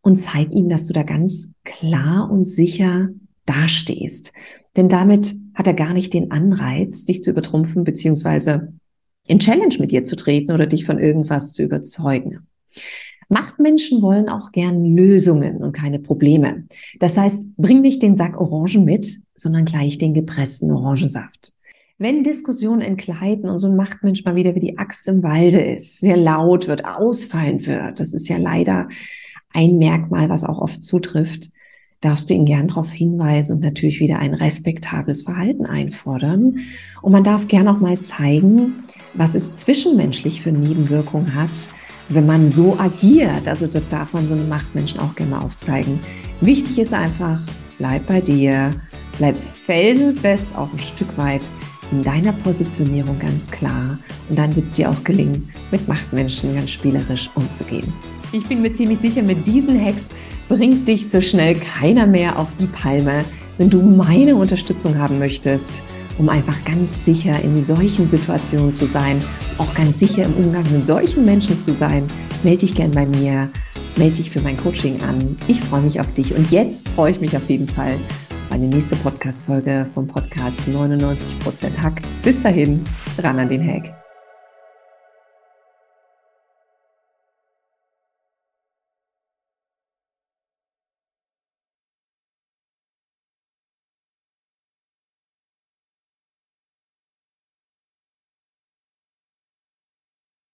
und 0.03 0.17
zeig 0.17 0.53
ihm, 0.53 0.69
dass 0.69 0.87
du 0.87 0.93
da 0.93 1.03
ganz 1.03 1.51
klar 1.65 2.31
und 2.31 2.45
sicher 2.45 3.09
dastehst. 3.47 4.35
Denn 4.77 4.91
damit 4.91 5.35
hat 5.55 5.67
er 5.67 5.75
gar 5.75 5.95
nicht 5.95 6.13
den 6.13 6.31
Anreiz, 6.31 7.07
dich 7.07 7.23
zu 7.23 7.31
übertrumpfen, 7.31 7.85
beziehungsweise 7.85 8.75
in 9.27 9.39
Challenge 9.39 9.75
mit 9.79 9.91
dir 9.91 10.05
zu 10.05 10.17
treten 10.17 10.53
oder 10.53 10.67
dich 10.67 10.85
von 10.85 10.99
irgendwas 10.99 11.53
zu 11.53 11.63
überzeugen. 11.63 12.47
Machtmenschen 13.29 14.03
wollen 14.03 14.29
auch 14.29 14.53
gern 14.53 14.85
Lösungen 14.85 15.59
und 15.59 15.73
keine 15.73 15.99
Probleme. 15.99 16.65
Das 16.99 17.17
heißt, 17.17 17.57
bring 17.57 17.81
nicht 17.81 18.03
den 18.03 18.15
Sack 18.15 18.39
Orangen 18.39 18.85
mit, 18.85 19.21
sondern 19.35 19.65
gleich 19.65 19.97
den 19.97 20.13
gepressten 20.13 20.71
Orangensaft. 20.71 21.53
Wenn 21.99 22.25
Diskussionen 22.25 22.83
entgleiten 22.83 23.49
und 23.49 23.59
so 23.59 23.69
ein 23.69 23.77
Machtmensch 23.77 24.25
mal 24.25 24.35
wieder 24.35 24.55
wie 24.55 24.61
die 24.61 24.77
Axt 24.77 25.09
im 25.09 25.23
Walde 25.23 25.61
ist, 25.61 26.01
sehr 26.01 26.17
laut 26.17 26.69
wird, 26.69 26.85
ausfallen 26.85 27.65
wird, 27.67 28.01
das 28.01 28.13
ist 28.13 28.29
ja 28.29 28.37
leider 28.37 28.89
ein 29.55 29.79
Merkmal, 29.79 30.29
was 30.29 30.45
auch 30.45 30.59
oft 30.59 30.83
zutrifft, 30.83 31.51
darfst 32.03 32.29
du 32.29 32.35
ihn 32.35 32.45
gern 32.45 32.69
darauf 32.69 32.91
hinweisen 32.91 33.57
und 33.57 33.63
natürlich 33.63 34.01
wieder 34.01 34.19
ein 34.19 34.35
respektables 34.35 35.23
Verhalten 35.23 35.65
einfordern. 35.65 36.59
Und 37.01 37.13
man 37.13 37.25
darf 37.25 37.49
gern 37.49 37.69
auch 37.69 37.81
mal 37.81 37.99
zeigen, 38.01 38.85
was 39.15 39.35
es 39.35 39.55
zwischenmenschlich 39.55 40.43
für 40.43 40.53
Nebenwirkungen 40.53 41.35
hat, 41.35 41.71
wenn 42.09 42.27
man 42.27 42.49
so 42.49 42.79
agiert. 42.79 43.49
Also 43.49 43.67
das 43.67 43.89
darf 43.89 44.13
man 44.13 44.27
so 44.29 44.35
einem 44.35 44.49
Machtmenschen 44.49 45.01
auch 45.01 45.15
gerne 45.15 45.31
mal 45.31 45.41
aufzeigen. 45.43 46.01
Wichtig 46.41 46.79
ist 46.81 46.93
einfach, 46.93 47.41
bleib 47.79 48.07
bei 48.07 48.21
dir, 48.21 48.71
bleib 49.19 49.37
felsenfest 49.37 50.49
auch 50.57 50.73
ein 50.73 50.81
Stück 50.81 51.17
weit 51.17 51.49
in 51.93 52.03
deiner 52.03 52.33
Positionierung 52.33 53.19
ganz 53.21 53.49
klar. 53.49 53.97
Und 54.29 54.39
dann 54.39 54.57
wird 54.57 54.67
es 54.67 54.73
dir 54.73 54.91
auch 54.91 55.05
gelingen, 55.05 55.53
mit 55.71 55.87
Machtmenschen 55.87 56.55
ganz 56.55 56.71
spielerisch 56.71 57.31
umzugehen. 57.37 57.93
Ich 58.33 58.47
bin 58.47 58.63
mir 58.63 58.73
ziemlich 58.73 58.99
sicher, 58.99 59.23
mit 59.23 59.47
diesen 59.47 59.79
Hacks 59.79 60.09
bringt 60.53 60.87
dich 60.87 61.09
so 61.09 61.23
schnell 61.23 61.55
keiner 61.55 62.07
mehr 62.07 62.39
auf 62.39 62.49
die 62.61 62.67
Palme. 62.67 63.25
Wenn 63.57 63.71
du 63.71 63.81
meine 63.81 64.37
Unterstützung 64.37 64.99
haben 64.99 65.19
möchtest, 65.19 65.83
um 66.19 66.29
einfach 66.29 66.63
ganz 66.67 67.07
sicher 67.07 67.41
in 67.43 67.63
solchen 67.63 68.07
Situationen 68.07 68.75
zu 68.75 68.87
sein, 68.87 69.23
auch 69.57 69.75
ganz 69.75 69.99
sicher 69.99 70.25
im 70.25 70.35
Umgang 70.35 70.71
mit 70.71 70.85
solchen 70.85 71.25
Menschen 71.25 71.59
zu 71.59 71.75
sein, 71.75 72.07
melde 72.43 72.59
dich 72.59 72.75
gern 72.75 72.91
bei 72.91 73.07
mir, 73.07 73.49
melde 73.97 74.17
dich 74.17 74.31
für 74.31 74.43
mein 74.43 74.59
Coaching 74.59 75.01
an. 75.01 75.39
Ich 75.49 75.63
freue 75.63 75.81
mich 75.81 75.99
auf 75.99 76.13
dich 76.13 76.35
und 76.35 76.51
jetzt 76.51 76.87
freue 76.91 77.13
ich 77.13 77.21
mich 77.23 77.35
auf 77.35 77.49
jeden 77.49 77.69
Fall 77.69 77.95
auf 77.95 78.53
eine 78.53 78.67
nächste 78.67 78.95
Podcast-Folge 78.97 79.87
vom 79.95 80.07
Podcast 80.07 80.61
99% 80.69 81.79
Hack. 81.81 82.03
Bis 82.23 82.43
dahin, 82.43 82.85
ran 83.23 83.39
an 83.39 83.49
den 83.49 83.67
Hack. 83.67 84.02